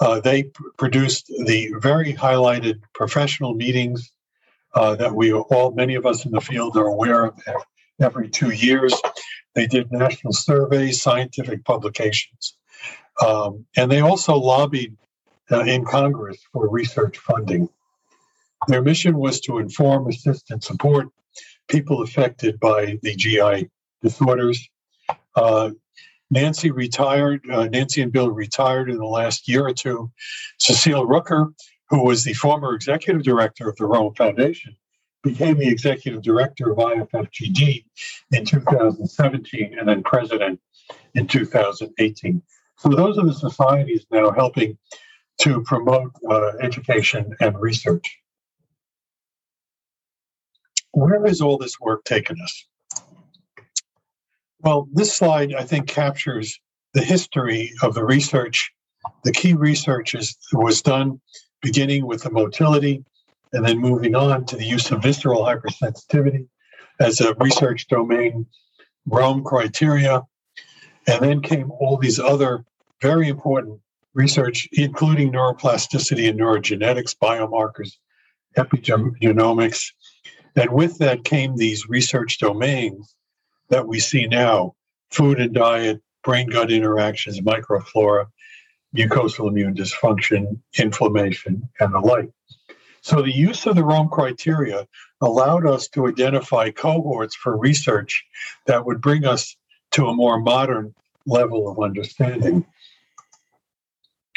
Uh, 0.00 0.20
they 0.20 0.44
p- 0.44 0.52
produced 0.78 1.26
the 1.44 1.74
very 1.80 2.14
highlighted 2.14 2.80
professional 2.94 3.52
meetings 3.52 4.10
uh, 4.74 4.94
that 4.94 5.14
we 5.14 5.34
all, 5.34 5.72
many 5.72 5.96
of 5.96 6.06
us 6.06 6.24
in 6.24 6.32
the 6.32 6.40
field, 6.40 6.78
are 6.78 6.86
aware 6.86 7.26
of 7.26 7.38
every 8.00 8.30
two 8.30 8.52
years. 8.52 8.94
They 9.54 9.66
did 9.66 9.92
national 9.92 10.32
surveys, 10.32 11.02
scientific 11.02 11.64
publications, 11.64 12.54
um, 13.24 13.64
and 13.76 13.90
they 13.90 14.00
also 14.00 14.36
lobbied 14.36 14.96
uh, 15.50 15.60
in 15.60 15.84
Congress 15.84 16.38
for 16.52 16.68
research 16.68 17.18
funding. 17.18 17.68
Their 18.66 18.82
mission 18.82 19.16
was 19.16 19.40
to 19.42 19.58
inform, 19.58 20.08
assist, 20.08 20.50
and 20.50 20.62
support 20.62 21.08
people 21.68 22.02
affected 22.02 22.58
by 22.58 22.98
the 23.02 23.14
GI 23.14 23.68
disorders. 24.02 24.68
Uh, 25.36 25.70
Nancy 26.30 26.70
retired. 26.70 27.42
Uh, 27.50 27.68
Nancy 27.68 28.02
and 28.02 28.12
Bill 28.12 28.30
retired 28.30 28.90
in 28.90 28.98
the 28.98 29.06
last 29.06 29.48
year 29.48 29.66
or 29.66 29.72
two. 29.72 30.10
Ceciel 30.60 31.06
Rooker, 31.06 31.54
who 31.88 32.04
was 32.04 32.24
the 32.24 32.34
former 32.34 32.74
executive 32.74 33.22
director 33.22 33.68
of 33.68 33.76
the 33.76 33.86
Rome 33.86 34.14
Foundation, 34.14 34.76
became 35.22 35.58
the 35.58 35.68
executive 35.68 36.22
director 36.22 36.70
of 36.70 36.78
IFFGD 36.78 37.84
in 38.32 38.44
2017 38.44 39.78
and 39.78 39.88
then 39.88 40.02
president 40.02 40.60
in 41.14 41.26
2018. 41.26 42.42
So 42.78 42.90
those 42.90 43.18
are 43.18 43.26
the 43.26 43.34
societies 43.34 44.06
now 44.10 44.30
helping 44.30 44.78
to 45.40 45.62
promote 45.62 46.12
uh, 46.28 46.52
education 46.60 47.34
and 47.40 47.58
research. 47.58 48.18
Where 50.92 51.26
has 51.26 51.40
all 51.40 51.58
this 51.58 51.78
work 51.80 52.04
taken 52.04 52.36
us? 52.42 52.66
Well, 54.60 54.88
this 54.92 55.14
slide, 55.14 55.54
I 55.54 55.64
think, 55.64 55.88
captures 55.88 56.58
the 56.94 57.02
history 57.02 57.72
of 57.82 57.94
the 57.94 58.04
research. 58.04 58.72
The 59.24 59.32
key 59.32 59.54
research 59.54 60.14
is, 60.14 60.36
was 60.52 60.82
done 60.82 61.20
beginning 61.62 62.06
with 62.06 62.22
the 62.22 62.30
motility 62.30 63.04
and 63.52 63.64
then 63.64 63.78
moving 63.78 64.14
on 64.14 64.44
to 64.46 64.56
the 64.56 64.64
use 64.64 64.90
of 64.90 65.02
visceral 65.02 65.44
hypersensitivity 65.44 66.46
as 67.00 67.20
a 67.20 67.34
research 67.34 67.86
domain, 67.88 68.46
Rome 69.06 69.44
criteria, 69.44 70.22
and 71.08 71.22
then 71.22 71.40
came 71.40 71.72
all 71.72 71.96
these 71.96 72.20
other 72.20 72.64
very 73.00 73.28
important 73.28 73.80
research, 74.14 74.68
including 74.72 75.32
neuroplasticity 75.32 76.28
and 76.28 76.38
neurogenetics, 76.38 77.16
biomarkers, 77.16 77.92
epigenomics. 78.56 79.86
And 80.54 80.70
with 80.70 80.98
that 80.98 81.24
came 81.24 81.56
these 81.56 81.88
research 81.88 82.38
domains 82.38 83.14
that 83.70 83.88
we 83.88 84.00
see 84.00 84.26
now 84.26 84.74
food 85.10 85.40
and 85.40 85.54
diet, 85.54 86.02
brain 86.22 86.48
gut 86.50 86.70
interactions, 86.70 87.40
microflora, 87.40 88.26
mucosal 88.94 89.48
immune 89.48 89.74
dysfunction, 89.74 90.60
inflammation, 90.78 91.68
and 91.80 91.94
the 91.94 92.00
like. 92.00 92.30
So 93.00 93.22
the 93.22 93.34
use 93.34 93.66
of 93.66 93.76
the 93.76 93.84
Rome 93.84 94.08
criteria 94.08 94.86
allowed 95.22 95.66
us 95.66 95.88
to 95.88 96.08
identify 96.08 96.70
cohorts 96.70 97.34
for 97.34 97.56
research 97.56 98.24
that 98.66 98.84
would 98.84 99.00
bring 99.00 99.24
us 99.24 99.56
to 99.92 100.06
a 100.06 100.14
more 100.14 100.40
modern 100.40 100.94
level 101.26 101.68
of 101.68 101.78
understanding. 101.78 102.64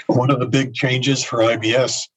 One 0.08 0.32
of 0.32 0.40
the 0.40 0.48
big 0.48 0.74
changes 0.74 1.24
for 1.24 1.40
IBS 1.40 2.08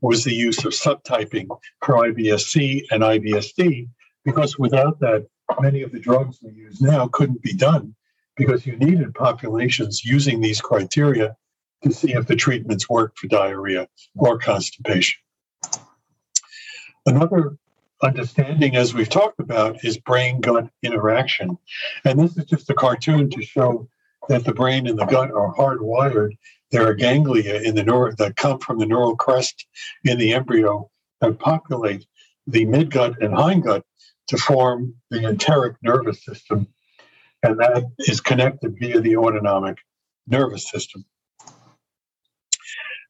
was 0.00 0.24
the 0.24 0.34
use 0.34 0.64
of 0.64 0.72
subtyping 0.72 1.48
for 1.84 1.94
IBS-C 1.96 2.86
and 2.90 3.02
IBS-D, 3.02 3.88
because 4.24 4.58
without 4.58 5.00
that, 5.00 5.26
many 5.60 5.82
of 5.82 5.92
the 5.92 5.98
drugs 5.98 6.38
we 6.42 6.52
use 6.52 6.80
now 6.80 7.08
couldn't 7.08 7.42
be 7.42 7.52
done 7.52 7.94
because 8.36 8.66
you 8.66 8.76
needed 8.76 9.14
populations 9.14 10.04
using 10.04 10.40
these 10.40 10.60
criteria 10.60 11.36
to 11.82 11.92
see 11.92 12.12
if 12.14 12.26
the 12.26 12.36
treatments 12.36 12.88
worked 12.88 13.18
for 13.18 13.26
diarrhea 13.26 13.88
or 14.16 14.38
constipation. 14.38 15.20
Another 17.04 17.58
understanding, 18.02 18.76
as 18.76 18.94
we've 18.94 19.08
talked 19.08 19.40
about, 19.40 19.84
is 19.84 19.98
brain 19.98 20.40
gut 20.40 20.68
interaction. 20.82 21.56
And 22.04 22.18
this 22.18 22.36
is 22.36 22.44
just 22.44 22.70
a 22.70 22.74
cartoon 22.74 23.30
to 23.30 23.42
show 23.42 23.88
that 24.28 24.44
the 24.44 24.54
brain 24.54 24.86
and 24.86 24.98
the 24.98 25.06
gut 25.06 25.30
are 25.30 25.54
hardwired. 25.54 26.36
There 26.70 26.86
are 26.86 26.94
ganglia 26.94 27.60
in 27.60 27.74
the 27.74 27.84
that 28.18 28.36
come 28.36 28.58
from 28.58 28.78
the 28.78 28.86
neural 28.86 29.16
crest 29.16 29.66
in 30.04 30.18
the 30.18 30.32
embryo 30.32 30.90
and 31.20 31.38
populate 31.38 32.06
the 32.46 32.66
midgut 32.66 33.22
and 33.22 33.34
hindgut 33.34 33.82
to 34.28 34.36
form 34.36 34.94
the 35.10 35.24
enteric 35.24 35.76
nervous 35.82 36.24
system, 36.24 36.66
and 37.42 37.58
that 37.60 37.84
is 37.98 38.20
connected 38.20 38.76
via 38.78 39.00
the 39.00 39.16
autonomic 39.16 39.78
nervous 40.26 40.70
system. 40.70 41.04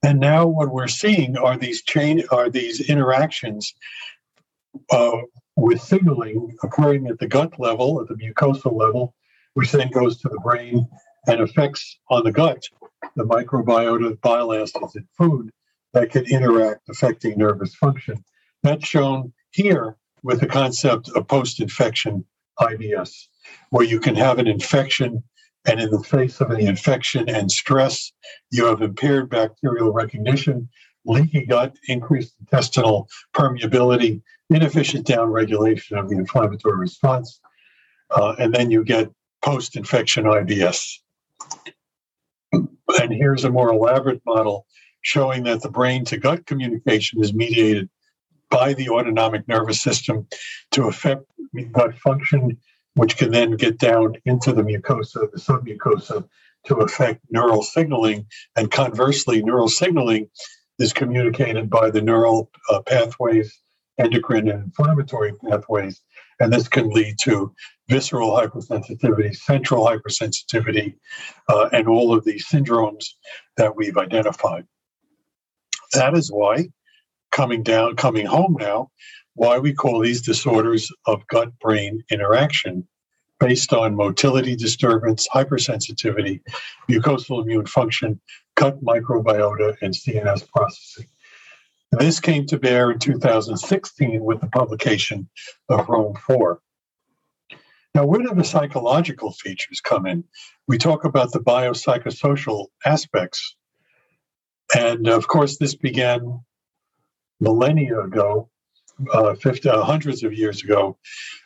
And 0.03 0.19
now 0.19 0.47
what 0.47 0.73
we're 0.73 0.89
seeing 0.89 1.37
are 1.37 1.57
these 1.57 1.83
chain 1.83 2.25
are 2.31 2.51
these 2.51 2.81
interactions 2.81 3.73
uh, 4.91 5.19
with 5.57 5.81
signaling 5.81 6.57
occurring 6.63 7.07
at 7.09 7.19
the 7.19 7.27
gut 7.27 7.59
level, 7.59 8.01
at 8.01 8.09
the 8.09 8.15
mucosal 8.15 8.75
level, 8.75 9.15
which 9.55 9.73
then 9.73 9.91
goes 9.91 10.19
to 10.19 10.29
the 10.29 10.41
brain 10.41 10.87
and 11.27 11.41
affects 11.41 11.99
on 12.11 12.25
the 12.25 12.33
gut 12.33 12.63
the 13.17 13.25
microbiota, 13.25 14.21
bile 14.21 14.53
acids, 14.53 14.97
and 14.97 15.07
food 15.17 15.51
that 15.93 16.11
can 16.11 16.25
interact, 16.27 16.89
affecting 16.89 17.37
nervous 17.37 17.75
function. 17.75 18.25
That's 18.63 18.87
shown 18.87 19.33
here 19.51 19.97
with 20.23 20.41
the 20.41 20.47
concept 20.47 21.11
of 21.11 21.29
post 21.29 21.61
infection 21.61 22.25
IBS, 22.61 23.27
where 23.71 23.85
you 23.85 24.01
can 24.01 24.15
have 24.15 24.39
an 24.39 24.47
infection, 24.47 25.23
and 25.67 25.81
in 25.81 25.91
the 25.91 26.03
face 26.03 26.41
of 26.41 26.51
the 26.51 26.59
infection 26.59 27.29
and 27.29 27.51
stress, 27.51 28.13
you 28.51 28.67
have 28.67 28.83
impaired 28.83 29.31
bacterial 29.31 29.93
recognition, 29.93 30.69
leaky 31.05 31.47
gut, 31.47 31.77
increased 31.89 32.35
intestinal 32.41 33.09
permeability, 33.35 34.23
inefficient 34.51 35.07
downregulation 35.07 35.99
of 35.99 36.09
the 36.09 36.17
inflammatory 36.17 36.77
response, 36.77 37.41
uh, 38.11 38.35
and 38.39 38.55
then 38.55 38.71
you 38.71 38.85
get 38.85 39.11
post 39.43 39.77
infection 39.77 40.25
IBS. 40.25 40.99
And 42.53 43.13
here's 43.13 43.45
a 43.45 43.51
more 43.51 43.71
elaborate 43.71 44.23
model 44.27 44.67
showing 45.01 45.45
that 45.45 45.63
the 45.63 45.71
brain 45.71 46.05
to 46.07 46.17
gut 46.17 46.47
communication 46.47 47.23
is 47.23 47.35
mediated 47.35 47.89
by 48.51 48.75
the 48.75 48.91
autonomic 48.91 49.49
nervous 49.49 49.81
system 49.81 50.27
to 50.71 50.87
affect 50.87 51.25
gut 51.73 51.97
function, 51.97 52.59
which 52.95 53.17
can 53.17 53.31
then 53.31 53.53
get 53.53 53.79
down 53.79 54.15
into 54.27 54.53
the 54.53 54.63
mucosa, 54.63 55.31
the 55.33 55.39
submucosa, 55.39 56.25
to 56.67 56.77
affect 56.77 57.21
neural 57.31 57.63
signaling. 57.63 58.27
And 58.55 58.71
conversely, 58.71 59.43
neural 59.43 59.69
signaling 59.69 60.29
is 60.83 60.93
communicated 60.93 61.71
by 61.71 61.91
the 61.91 62.03
neural 62.03 62.51
uh, 62.69 62.83
pathways, 62.83 63.61
endocrine 63.99 64.49
and 64.49 64.65
inflammatory 64.65 65.33
pathways. 65.35 66.03
And 66.41 66.53
this 66.53 66.67
can 66.67 66.91
lead 66.91 67.17
to 67.23 67.55
visceral 67.89 68.31
hypersensitivity, 68.33 69.35
central 69.37 69.87
hypersensitivity, 69.87 70.95
uh, 71.49 71.69
and 71.73 71.87
all 71.87 72.13
of 72.13 72.25
these 72.25 72.47
syndromes 72.49 73.05
that 73.57 73.77
we've 73.77 73.97
identified. 73.97 74.67
That 75.93 76.15
is 76.15 76.33
why 76.33 76.69
coming 77.31 77.63
down, 77.63 77.97
coming 77.97 78.27
home 78.27 78.57
now, 78.59 78.91
why 79.35 79.59
we 79.59 79.73
call 79.73 80.01
these 80.01 80.21
disorders 80.21 80.91
of 81.07 81.27
gut 81.29 81.57
brain 81.61 82.03
interaction 82.11 82.89
based 83.43 83.73
on 83.73 83.97
motility 83.97 84.55
disturbance, 84.55 85.27
hypersensitivity, 85.35 86.41
mucosal 86.89 87.43
immune 87.43 87.67
function, 87.67 88.21
gut 88.55 88.81
microbiota, 88.85 89.75
and 89.83 89.93
CNS 89.93 90.49
processing. 90.49 91.07
This 91.91 92.21
came 92.21 92.47
to 92.47 92.59
bear 92.59 92.93
in 92.93 93.01
2016 93.01 94.23
with 94.23 94.41
the 94.41 94.47
publication 94.47 95.29
of 95.69 95.89
Rome 95.89 96.15
4. 96.25 96.61
Now, 97.97 98.07
where 98.07 98.23
do 98.23 98.33
the 98.33 98.45
psychological 98.45 99.33
features 99.33 99.81
come 99.81 100.07
in? 100.07 100.23
We 100.69 100.79
talk 100.79 101.05
about 101.05 101.33
the 101.33 101.41
biopsychosocial 101.41 102.69
aspects. 102.87 103.57
And 104.73 105.09
of 105.09 105.27
course, 105.27 105.59
this 105.59 105.75
began 105.75 106.45
millennia 107.41 108.03
ago, 108.03 108.51
uh, 109.13 109.35
50, 109.35 109.69
uh, 109.69 109.83
hundreds 109.83 110.23
of 110.23 110.33
years 110.33 110.63
ago, 110.63 110.99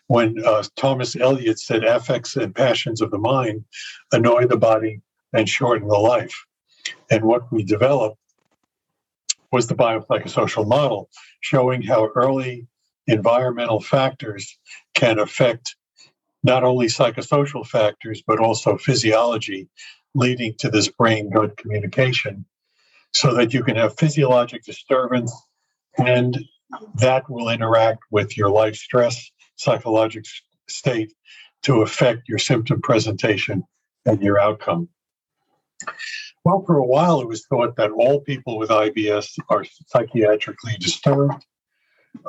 when 0.09 0.37
uh, 0.45 0.63
Thomas 0.77 1.17
Eliot 1.17 1.59
said, 1.59 1.85
affects 1.85 2.37
and 2.37 2.55
passions 2.55 3.01
of 3.01 3.11
the 3.11 3.19
mind 3.19 3.65
annoy 4.13 4.47
the 4.47 4.57
body 4.57 5.01
and 5.33 5.49
shorten 5.49 5.89
the 5.89 5.99
life. 5.99 6.35
And 7.11 7.25
what 7.25 7.51
we 7.53 7.65
developed 7.65 8.19
was 9.53 9.67
the 9.67 9.75
biopsychosocial 9.75 10.67
model, 10.67 11.09
showing 11.41 11.83
how 11.83 12.11
early 12.15 12.67
environmental 13.07 13.81
factors 13.81 14.59
can 14.95 15.19
affect 15.19 15.77
not 16.43 16.65
only 16.65 16.87
psychosocial 16.87 17.67
factors, 17.67 18.23
but 18.27 18.39
also 18.39 18.77
physiology, 18.77 19.69
leading 20.15 20.55
to 20.59 20.71
this 20.71 20.89
brain 20.89 21.31
gut 21.31 21.57
communication, 21.57 22.45
so 23.13 23.35
that 23.35 23.53
you 23.53 23.63
can 23.63 23.77
have 23.77 23.99
physiologic 23.99 24.65
disturbance 24.65 25.33
and 25.99 26.39
that 26.97 27.29
will 27.31 27.49
interact 27.49 28.01
with 28.11 28.37
your 28.37 28.51
life 28.51 28.77
stress, 28.77 29.31
psychological 29.57 30.29
state 30.69 31.13
to 31.63 31.83
affect 31.83 32.29
your 32.29 32.39
symptom 32.39 32.81
presentation 32.81 33.65
and 34.05 34.23
your 34.23 34.39
outcome. 34.39 34.89
Well, 36.45 36.63
for 36.65 36.79
a 36.79 36.87
while, 36.87 37.21
it 37.21 37.29
was 37.29 37.45
thought 37.47 37.77
that 37.77 37.91
all 37.91 38.21
people 38.21 38.57
with 38.59 38.71
IBS 38.71 39.37
are 39.49 39.65
psychiatrically 39.93 40.79
disturbed. 40.79 41.45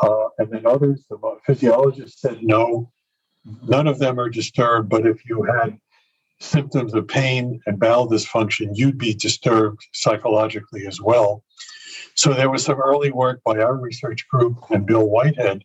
Uh, 0.01 0.27
and 0.39 0.51
then 0.51 0.65
others, 0.65 1.05
the 1.09 1.17
physiologists 1.45 2.21
said 2.21 2.39
no, 2.41 2.91
none 3.63 3.87
of 3.87 3.99
them 3.99 4.19
are 4.19 4.29
disturbed. 4.29 4.89
But 4.89 5.05
if 5.05 5.23
you 5.25 5.43
had 5.43 5.77
symptoms 6.39 6.93
of 6.93 7.07
pain 7.07 7.59
and 7.65 7.79
bowel 7.79 8.09
dysfunction, 8.09 8.71
you'd 8.73 8.97
be 8.97 9.13
disturbed 9.13 9.85
psychologically 9.93 10.85
as 10.87 10.99
well. 10.99 11.43
So 12.15 12.33
there 12.33 12.49
was 12.49 12.63
some 12.63 12.79
early 12.79 13.11
work 13.11 13.41
by 13.43 13.59
our 13.59 13.75
research 13.75 14.27
group 14.27 14.57
and 14.69 14.85
Bill 14.85 15.07
Whitehead 15.07 15.63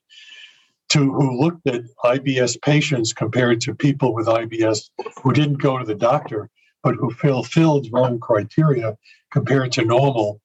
to 0.90 0.98
who 0.98 1.40
looked 1.40 1.66
at 1.66 1.82
IBS 2.04 2.60
patients 2.60 3.12
compared 3.12 3.60
to 3.62 3.74
people 3.74 4.14
with 4.14 4.26
IBS 4.26 4.90
who 5.22 5.32
didn't 5.32 5.62
go 5.62 5.78
to 5.78 5.84
the 5.84 5.94
doctor 5.94 6.50
but 6.82 6.96
who 6.96 7.10
fulfilled 7.10 7.86
Rome 7.92 8.18
criteria 8.18 8.96
compared 9.30 9.72
to 9.72 9.84
normal. 9.84 10.40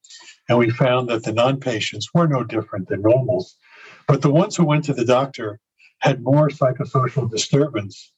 And 0.50 0.58
we 0.58 0.70
found 0.70 1.10
that 1.10 1.24
the 1.24 1.34
non 1.34 1.60
patients 1.60 2.10
were 2.14 2.28
no 2.28 2.44
different 2.44 2.88
than 2.88 3.02
normals. 3.02 3.58
But 4.08 4.22
the 4.22 4.32
ones 4.32 4.56
who 4.56 4.66
went 4.66 4.86
to 4.86 4.94
the 4.94 5.06
doctor 5.06 5.60
had 6.00 6.22
more 6.22 6.50
psychosocial 6.50 7.30
disturbance. 7.30 8.14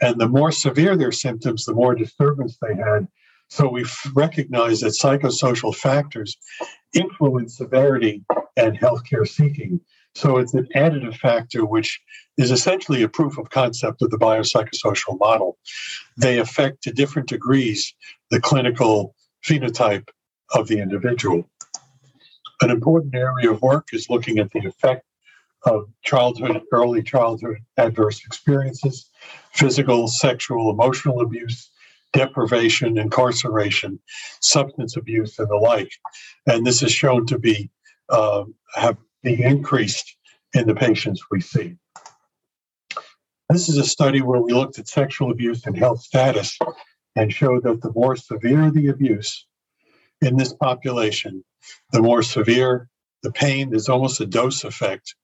And 0.00 0.18
the 0.18 0.28
more 0.28 0.50
severe 0.50 0.96
their 0.96 1.12
symptoms, 1.12 1.64
the 1.64 1.74
more 1.74 1.94
disturbance 1.94 2.56
they 2.60 2.74
had. 2.74 3.06
So 3.48 3.68
we 3.68 3.84
recognize 4.14 4.80
that 4.80 4.98
psychosocial 5.00 5.74
factors 5.74 6.36
influence 6.94 7.56
severity 7.56 8.24
and 8.56 8.78
healthcare 8.78 9.26
seeking. 9.26 9.80
So 10.14 10.38
it's 10.38 10.54
an 10.54 10.66
additive 10.74 11.16
factor, 11.16 11.64
which 11.64 12.00
is 12.36 12.50
essentially 12.50 13.02
a 13.02 13.08
proof 13.08 13.38
of 13.38 13.50
concept 13.50 14.02
of 14.02 14.10
the 14.10 14.18
biopsychosocial 14.18 15.18
model. 15.18 15.58
They 16.16 16.38
affect 16.38 16.82
to 16.82 16.92
different 16.92 17.28
degrees 17.28 17.94
the 18.30 18.40
clinical 18.40 19.14
phenotype 19.44 20.08
of 20.54 20.68
the 20.68 20.80
individual. 20.80 21.48
An 22.60 22.70
important 22.70 23.14
area 23.14 23.50
of 23.50 23.62
work 23.62 23.88
is 23.92 24.10
looking 24.10 24.38
at 24.38 24.50
the 24.50 24.66
effect 24.66 25.04
of 25.64 25.88
childhood, 26.02 26.62
early 26.72 27.02
childhood 27.02 27.58
adverse 27.76 28.24
experiences, 28.24 29.10
physical, 29.52 30.08
sexual, 30.08 30.70
emotional 30.70 31.20
abuse, 31.20 31.69
deprivation, 32.12 32.98
incarceration, 32.98 34.00
substance 34.40 34.96
abuse, 34.96 35.38
and 35.38 35.48
the 35.48 35.56
like. 35.56 35.92
And 36.46 36.66
this 36.66 36.82
is 36.82 36.92
shown 36.92 37.26
to 37.26 37.38
be 37.38 37.70
uh, 38.08 38.44
have 38.74 38.96
be 39.22 39.42
increased 39.42 40.16
in 40.54 40.66
the 40.66 40.74
patients 40.74 41.22
we 41.30 41.40
see. 41.40 41.76
This 43.50 43.68
is 43.68 43.76
a 43.76 43.84
study 43.84 44.22
where 44.22 44.40
we 44.40 44.52
looked 44.52 44.78
at 44.78 44.88
sexual 44.88 45.30
abuse 45.30 45.66
and 45.66 45.76
health 45.76 46.00
status 46.00 46.58
and 47.16 47.32
showed 47.32 47.64
that 47.64 47.82
the 47.82 47.92
more 47.92 48.16
severe 48.16 48.70
the 48.70 48.88
abuse 48.88 49.46
in 50.20 50.36
this 50.36 50.52
population, 50.52 51.44
the 51.92 52.02
more 52.02 52.22
severe 52.22 52.88
the 53.22 53.32
pain, 53.32 53.70
there's 53.70 53.88
almost 53.88 54.20
a 54.20 54.26
dose 54.26 54.64
effect. 54.64 55.14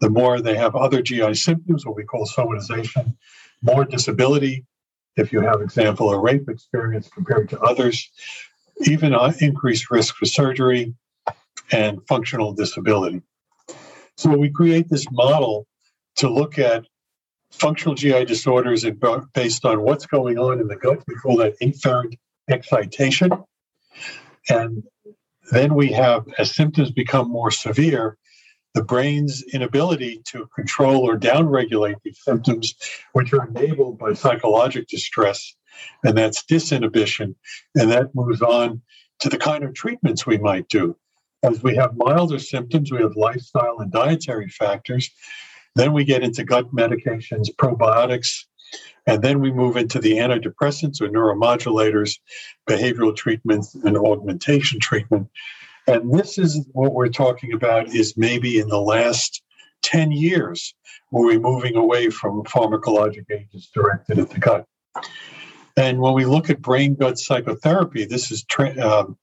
The 0.00 0.10
more 0.10 0.40
they 0.40 0.56
have 0.56 0.76
other 0.76 1.02
GI 1.02 1.34
symptoms, 1.34 1.86
what 1.86 1.96
we 1.96 2.04
call 2.04 2.26
somatization, 2.26 3.16
more 3.62 3.84
disability, 3.84 4.64
if 5.18 5.32
you 5.32 5.40
have, 5.40 5.60
example, 5.60 6.10
a 6.10 6.18
rape 6.18 6.48
experience 6.48 7.08
compared 7.08 7.48
to 7.50 7.60
others, 7.60 8.10
even 8.82 9.14
increased 9.40 9.90
risk 9.90 10.14
for 10.14 10.26
surgery 10.26 10.94
and 11.72 12.00
functional 12.06 12.52
disability. 12.52 13.22
So 14.16 14.36
we 14.36 14.50
create 14.50 14.88
this 14.88 15.06
model 15.10 15.66
to 16.16 16.28
look 16.28 16.58
at 16.58 16.84
functional 17.50 17.94
GI 17.94 18.24
disorders 18.24 18.84
based 19.34 19.64
on 19.64 19.82
what's 19.82 20.06
going 20.06 20.38
on 20.38 20.60
in 20.60 20.68
the 20.68 20.76
gut. 20.76 21.02
We 21.06 21.14
call 21.14 21.36
that 21.38 21.54
afferent 21.60 22.16
excitation. 22.48 23.30
And 24.48 24.82
then 25.50 25.74
we 25.74 25.92
have, 25.92 26.26
as 26.38 26.54
symptoms 26.54 26.90
become 26.90 27.30
more 27.30 27.50
severe, 27.50 28.16
the 28.74 28.84
brain's 28.84 29.42
inability 29.52 30.22
to 30.26 30.48
control 30.54 31.08
or 31.08 31.18
downregulate 31.18 31.96
these 32.02 32.20
symptoms, 32.22 32.74
which 33.12 33.32
are 33.32 33.46
enabled 33.46 33.98
by 33.98 34.12
psychologic 34.12 34.86
distress, 34.88 35.54
and 36.04 36.16
that's 36.16 36.44
disinhibition. 36.44 37.34
And 37.74 37.90
that 37.90 38.14
moves 38.14 38.42
on 38.42 38.82
to 39.20 39.28
the 39.28 39.38
kind 39.38 39.64
of 39.64 39.74
treatments 39.74 40.26
we 40.26 40.38
might 40.38 40.68
do. 40.68 40.96
As 41.42 41.62
we 41.62 41.76
have 41.76 41.96
milder 41.96 42.38
symptoms, 42.38 42.90
we 42.90 42.98
have 42.98 43.16
lifestyle 43.16 43.78
and 43.78 43.92
dietary 43.92 44.48
factors. 44.48 45.10
Then 45.74 45.92
we 45.92 46.04
get 46.04 46.22
into 46.22 46.44
gut 46.44 46.72
medications, 46.72 47.48
probiotics, 47.56 48.44
and 49.06 49.22
then 49.22 49.40
we 49.40 49.50
move 49.50 49.76
into 49.76 49.98
the 50.00 50.14
antidepressants 50.14 51.00
or 51.00 51.08
neuromodulators, 51.08 52.18
behavioral 52.68 53.16
treatments, 53.16 53.74
and 53.74 53.96
augmentation 53.96 54.80
treatment. 54.80 55.28
And 55.88 56.12
this 56.12 56.36
is 56.36 56.66
what 56.72 56.92
we're 56.92 57.08
talking 57.08 57.54
about 57.54 57.88
is 57.88 58.14
maybe 58.16 58.58
in 58.58 58.68
the 58.68 58.80
last 58.80 59.42
10 59.82 60.12
years, 60.12 60.74
where 61.08 61.24
we're 61.24 61.40
moving 61.40 61.76
away 61.76 62.10
from 62.10 62.42
pharmacologic 62.44 63.24
agents 63.30 63.70
directed 63.74 64.18
at 64.18 64.28
the 64.28 64.38
gut. 64.38 64.66
And 65.78 65.98
when 65.98 66.12
we 66.12 66.26
look 66.26 66.50
at 66.50 66.60
brain 66.60 66.94
gut 66.94 67.18
psychotherapy, 67.18 68.04
this 68.04 68.30
is 68.30 68.44
tra- 68.44 68.78
um, 68.78 69.16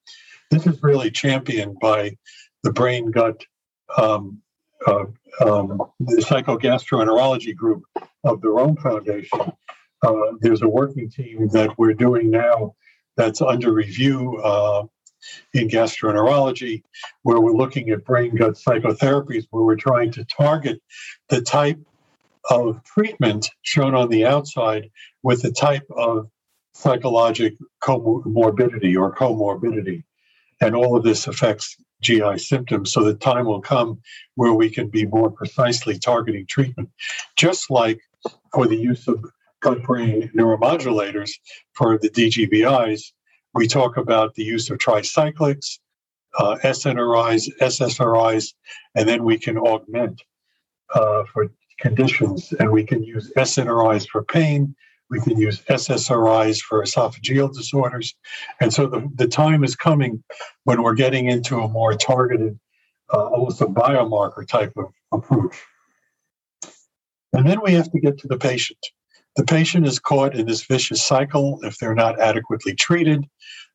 this 0.49 0.65
is 0.65 0.81
really 0.81 1.11
championed 1.11 1.77
by 1.79 2.17
the 2.63 2.71
brain 2.71 3.11
gut 3.11 3.43
um, 3.95 4.41
uh, 4.87 5.05
um, 5.45 5.81
the 5.99 6.17
psychogastroenterology 6.17 7.55
group 7.55 7.83
of 8.23 8.41
the 8.41 8.49
Rome 8.49 8.77
Foundation. 8.77 9.51
Uh, 10.01 10.13
there's 10.39 10.63
a 10.63 10.67
working 10.67 11.11
team 11.11 11.47
that 11.49 11.77
we're 11.77 11.93
doing 11.93 12.31
now 12.31 12.73
that's 13.17 13.41
under 13.41 13.71
review 13.71 14.37
uh, 14.37 14.83
in 15.53 15.67
gastroenterology, 15.67 16.83
where 17.23 17.39
we're 17.39 17.53
looking 17.53 17.89
at 17.89 18.05
brain 18.05 18.35
gut 18.35 18.53
psychotherapies, 18.53 19.45
where 19.49 19.63
we're 19.63 19.75
trying 19.75 20.11
to 20.11 20.25
target 20.25 20.81
the 21.29 21.41
type 21.41 21.79
of 22.49 22.83
treatment 22.83 23.49
shown 23.63 23.95
on 23.95 24.09
the 24.09 24.25
outside 24.25 24.89
with 25.23 25.41
the 25.41 25.51
type 25.51 25.85
of 25.95 26.29
psychologic 26.73 27.55
comorbidity 27.81 28.99
or 28.99 29.15
comorbidity. 29.15 30.03
And 30.61 30.75
all 30.75 30.95
of 30.95 31.03
this 31.03 31.27
affects 31.27 31.75
GI 32.01 32.37
symptoms. 32.37 32.91
So 32.91 33.03
the 33.03 33.13
time 33.15 33.45
will 33.45 33.61
come 33.61 34.01
where 34.35 34.53
we 34.53 34.69
can 34.69 34.89
be 34.89 35.05
more 35.05 35.31
precisely 35.31 35.97
targeting 35.97 36.45
treatment, 36.45 36.89
just 37.35 37.71
like 37.71 37.99
for 38.53 38.67
the 38.67 38.75
use 38.75 39.07
of 39.07 39.25
gut 39.61 39.81
brain 39.83 40.29
neuromodulators 40.35 41.31
for 41.73 41.97
the 41.97 42.09
DGBIs. 42.09 43.11
We 43.55 43.67
talk 43.67 43.95
about 43.95 44.35
the 44.35 44.43
use 44.43 44.69
of 44.69 44.77
tricyclics, 44.77 45.79
uh, 46.37 46.57
SNRIs, 46.61 47.49
SSRIs, 47.61 48.53
and 48.95 49.07
then 49.07 49.23
we 49.23 49.39
can 49.39 49.57
augment 49.57 50.21
uh, 50.93 51.23
for 51.31 51.49
conditions. 51.79 52.53
And 52.59 52.69
we 52.69 52.83
can 52.83 53.01
use 53.01 53.31
SNRIs 53.37 54.07
for 54.09 54.23
pain, 54.23 54.75
we 55.09 55.21
can 55.21 55.37
use 55.37 55.61
SSRIs 55.61 56.61
for 56.61 56.83
esophageal 56.83 57.53
disorders. 57.53 58.15
And 58.59 58.73
so 58.73 58.87
the, 58.87 59.09
the 59.15 59.27
time 59.27 59.63
is 59.63 59.75
coming 59.75 60.23
when 60.63 60.81
we're 60.81 60.95
getting 60.95 61.27
into 61.27 61.59
a 61.59 61.69
more 61.69 61.95
targeted, 61.95 62.59
uh, 63.13 63.25
almost 63.27 63.61
a 63.61 63.67
biomarker 63.67 64.47
type 64.47 64.73
of 64.75 64.85
approach. 65.11 65.55
And 67.33 67.47
then 67.47 67.61
we 67.61 67.73
have 67.73 67.91
to 67.91 67.99
get 67.99 68.17
to 68.19 68.27
the 68.27 68.37
patient. 68.37 68.79
The 69.35 69.43
patient 69.43 69.85
is 69.85 69.99
caught 69.99 70.35
in 70.35 70.45
this 70.45 70.63
vicious 70.63 71.03
cycle. 71.03 71.59
If 71.63 71.77
they're 71.77 71.95
not 71.95 72.19
adequately 72.19 72.73
treated, 72.73 73.25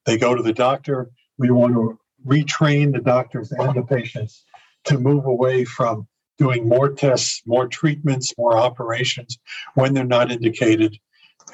they 0.06 0.16
go 0.16 0.34
to 0.34 0.42
the 0.42 0.52
doctor. 0.52 1.10
We 1.38 1.50
want 1.50 1.74
to 1.74 1.98
retrain 2.26 2.92
the 2.92 3.00
doctors 3.00 3.52
and 3.52 3.74
the 3.74 3.82
patients 3.82 4.44
to 4.84 4.98
move 4.98 5.26
away 5.26 5.64
from 5.64 6.06
doing 6.38 6.68
more 6.68 6.90
tests, 6.90 7.42
more 7.46 7.66
treatments, 7.66 8.32
more 8.38 8.56
operations 8.56 9.38
when 9.74 9.92
they're 9.92 10.04
not 10.04 10.32
indicated 10.32 10.96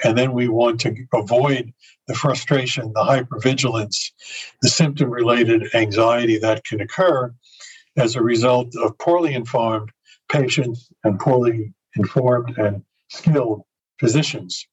and 0.05 0.17
then 0.17 0.33
we 0.33 0.49
want 0.49 0.81
to 0.81 0.95
avoid 1.15 1.73
the 2.07 2.15
frustration, 2.15 2.93
the 2.93 3.03
hypervigilance, 3.03 4.13
the 4.63 4.69
symptom 4.69 5.11
related 5.11 5.75
anxiety 5.75 6.39
that 6.39 6.65
can 6.65 6.81
occur 6.81 7.33
as 7.97 8.15
a 8.17 8.23
result 8.23 8.75
of 8.77 8.97
poorly 8.99 9.35
informed 9.35 9.91
patients 10.31 10.91
and 11.05 11.19
poorly 11.19 11.73
informed 11.97 12.57
and 12.59 12.83
skilled 13.09 13.63
physicians. 13.99 14.66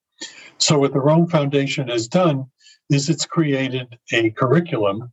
So, 0.57 0.79
what 0.79 0.93
the 0.93 0.99
Rome 0.99 1.27
Foundation 1.27 1.87
has 1.89 2.07
done 2.07 2.45
is 2.89 3.09
it's 3.09 3.25
created 3.25 3.97
a 4.11 4.29
curriculum. 4.31 5.11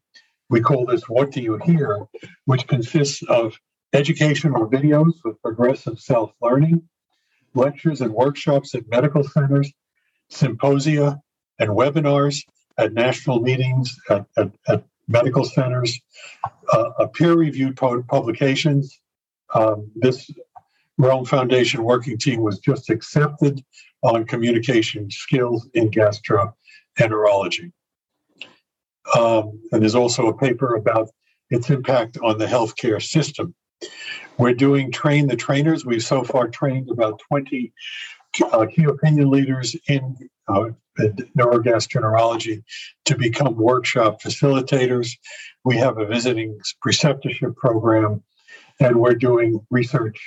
We 0.48 0.60
call 0.60 0.84
this 0.86 1.08
What 1.08 1.32
Do 1.32 1.40
You 1.40 1.58
Hear, 1.64 2.06
which 2.44 2.66
consists 2.66 3.22
of 3.28 3.56
educational 3.92 4.68
videos 4.68 5.12
with 5.24 5.40
progressive 5.42 5.98
self 5.98 6.32
learning, 6.40 6.82
lectures 7.54 8.00
and 8.00 8.12
workshops 8.12 8.74
at 8.74 8.88
medical 8.88 9.24
centers, 9.24 9.72
symposia 10.28 11.20
and 11.58 11.70
webinars 11.70 12.42
at 12.78 12.92
national 12.92 13.40
meetings, 13.40 13.94
at, 14.08 14.24
at, 14.36 14.50
at 14.68 14.84
medical 15.08 15.44
centers, 15.44 16.00
uh, 16.72 17.06
peer-reviewed 17.12 17.76
publications. 17.76 19.00
Um, 19.54 19.90
this 19.96 20.30
Rome 20.96 21.24
Foundation 21.24 21.82
working 21.82 22.16
team 22.16 22.40
was 22.40 22.60
just 22.60 22.90
accepted 22.90 23.62
on 24.02 24.24
communication 24.24 25.10
skills 25.10 25.68
in 25.74 25.90
gastroenterology. 25.90 27.72
Um, 29.18 29.60
and 29.72 29.82
there's 29.82 29.94
also 29.94 30.28
a 30.28 30.36
paper 30.36 30.76
about 30.76 31.10
its 31.50 31.70
impact 31.70 32.18
on 32.22 32.38
the 32.38 32.46
healthcare 32.46 33.02
system. 33.02 33.54
We're 34.38 34.54
doing 34.54 34.92
train 34.92 35.26
the 35.26 35.36
trainers. 35.36 35.84
We've 35.84 36.02
so 36.02 36.22
far 36.22 36.48
trained 36.48 36.90
about 36.90 37.20
20 37.28 37.72
uh, 38.52 38.66
key 38.66 38.84
opinion 38.84 39.30
leaders 39.30 39.74
in 39.88 40.16
uh, 40.48 40.70
neurogastroenterology 41.36 42.62
to 43.06 43.16
become 43.16 43.56
workshop 43.56 44.22
facilitators. 44.22 45.10
We 45.64 45.76
have 45.76 45.98
a 45.98 46.06
visiting 46.06 46.58
preceptorship 46.84 47.56
program, 47.56 48.22
and 48.78 48.96
we're 48.96 49.14
doing 49.14 49.66
research 49.70 50.18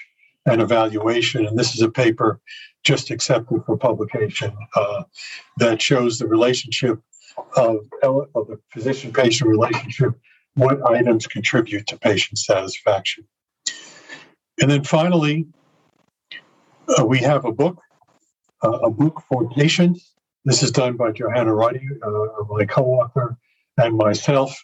and 0.46 0.62
evaluation. 0.62 1.46
And 1.46 1.58
this 1.58 1.76
is 1.76 1.82
a 1.82 1.90
paper 1.90 2.40
just 2.84 3.12
accepted 3.12 3.64
for 3.66 3.78
publication 3.78 4.56
uh, 4.76 5.04
that 5.58 5.82
shows 5.82 6.20
the 6.20 6.28
relationship 6.28 7.00
of, 7.56 7.78
of 8.04 8.48
the 8.48 8.60
physician 8.72 9.14
patient 9.14 9.50
relationship, 9.50 10.14
what 10.56 10.86
items 10.90 11.28
contribute 11.28 11.88
to 11.88 11.98
patient 11.98 12.38
satisfaction. 12.38 13.26
And 14.62 14.70
then 14.70 14.84
finally, 14.84 15.48
uh, 17.00 17.06
we 17.06 17.20
have 17.20 17.46
a 17.46 17.52
book 17.52 17.80
a 18.64 18.90
book 18.90 19.22
for 19.28 19.50
patients. 19.50 20.14
This 20.46 20.64
is 20.64 20.72
done 20.72 20.96
by 20.96 21.12
Johannah 21.12 21.54
Ruddy, 21.54 21.88
uh, 22.02 22.44
my 22.50 22.66
co-author, 22.66 23.38
and 23.78 23.96
myself 23.96 24.56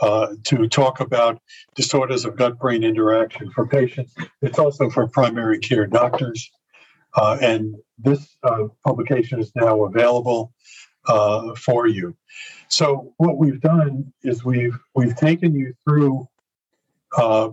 uh, 0.00 0.28
to 0.44 0.68
talk 0.68 1.00
about 1.00 1.40
disorders 1.74 2.24
of 2.24 2.36
gut-brain 2.36 2.82
interaction 2.82 3.50
for 3.50 3.66
patients. 3.66 4.14
It's 4.40 4.58
also 4.58 4.90
for 4.90 5.06
primary 5.08 5.58
care 5.58 5.86
doctors. 5.86 6.50
Uh, 7.14 7.36
and 7.40 7.76
this 7.98 8.36
uh, 8.42 8.64
publication 8.84 9.38
is 9.38 9.52
now 9.54 9.84
available 9.84 10.52
uh, 11.06 11.54
for 11.54 11.86
you. 11.86 12.16
So 12.68 13.12
what 13.18 13.36
we've 13.36 13.60
done 13.60 14.12
is 14.22 14.44
we've 14.44 14.78
we've 14.94 15.14
taken 15.14 15.54
you 15.54 15.74
through 15.84 16.26
uh, 17.16 17.50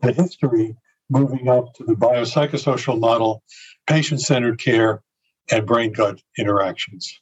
the 0.00 0.12
history 0.12 0.76
moving 1.10 1.48
up 1.48 1.74
to 1.74 1.84
the 1.84 1.94
biopsychosocial 1.94 2.98
model, 3.00 3.42
patient 3.88 4.20
centered 4.20 4.58
care, 4.60 5.02
and 5.50 5.66
brain 5.66 5.92
gut 5.92 6.20
interactions. 6.38 7.20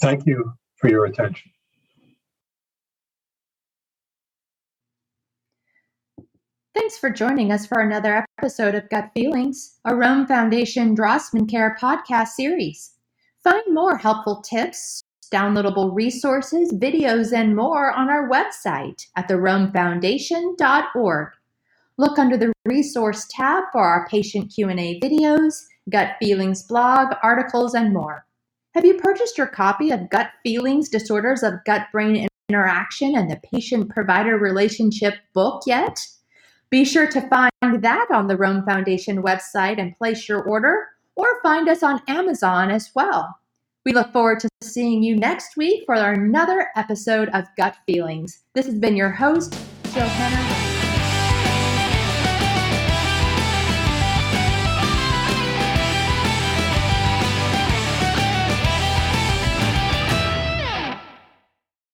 Thank 0.00 0.26
you 0.26 0.52
for 0.76 0.90
your 0.90 1.04
attention. 1.04 1.51
Thanks 6.74 6.96
for 6.96 7.10
joining 7.10 7.52
us 7.52 7.66
for 7.66 7.80
another 7.80 8.24
episode 8.38 8.74
of 8.74 8.88
Gut 8.88 9.10
Feelings, 9.12 9.78
a 9.84 9.94
Rome 9.94 10.26
Foundation 10.26 10.96
Drossman 10.96 11.46
Care 11.46 11.76
podcast 11.78 12.28
series. 12.28 12.94
Find 13.44 13.62
more 13.74 13.98
helpful 13.98 14.40
tips, 14.40 15.02
downloadable 15.30 15.94
resources, 15.94 16.72
videos, 16.72 17.34
and 17.34 17.54
more 17.54 17.92
on 17.92 18.08
our 18.08 18.26
website 18.26 19.06
at 19.16 19.28
theromefoundation.org. 19.28 21.28
Look 21.98 22.18
under 22.18 22.38
the 22.38 22.54
resource 22.64 23.26
tab 23.28 23.64
for 23.70 23.82
our 23.82 24.08
patient 24.08 24.50
Q&A 24.54 24.98
videos, 24.98 25.64
gut 25.90 26.16
feelings 26.20 26.62
blog, 26.62 27.14
articles, 27.22 27.74
and 27.74 27.92
more. 27.92 28.24
Have 28.74 28.86
you 28.86 28.94
purchased 28.94 29.36
your 29.36 29.48
copy 29.48 29.90
of 29.90 30.08
Gut 30.08 30.30
Feelings 30.42 30.88
Disorders 30.88 31.42
of 31.42 31.62
Gut 31.66 31.88
Brain 31.92 32.26
Interaction 32.48 33.14
and 33.14 33.30
the 33.30 33.38
Patient 33.52 33.90
Provider 33.90 34.38
Relationship 34.38 35.16
book 35.34 35.64
yet? 35.66 36.00
Be 36.72 36.86
sure 36.86 37.06
to 37.06 37.20
find 37.28 37.52
that 37.82 38.06
on 38.10 38.28
the 38.28 38.36
Rome 38.38 38.64
Foundation 38.64 39.22
website 39.22 39.78
and 39.78 39.94
place 39.98 40.26
your 40.26 40.42
order, 40.42 40.88
or 41.16 41.26
find 41.42 41.68
us 41.68 41.82
on 41.82 42.00
Amazon 42.08 42.70
as 42.70 42.90
well. 42.94 43.38
We 43.84 43.92
look 43.92 44.10
forward 44.10 44.40
to 44.40 44.48
seeing 44.62 45.02
you 45.02 45.14
next 45.14 45.58
week 45.58 45.82
for 45.84 45.94
another 45.96 46.68
episode 46.74 47.28
of 47.34 47.44
Gut 47.58 47.76
Feelings. 47.84 48.44
This 48.54 48.64
has 48.64 48.78
been 48.78 48.96
your 48.96 49.10
host, 49.10 49.54
Johannah. 49.92 50.71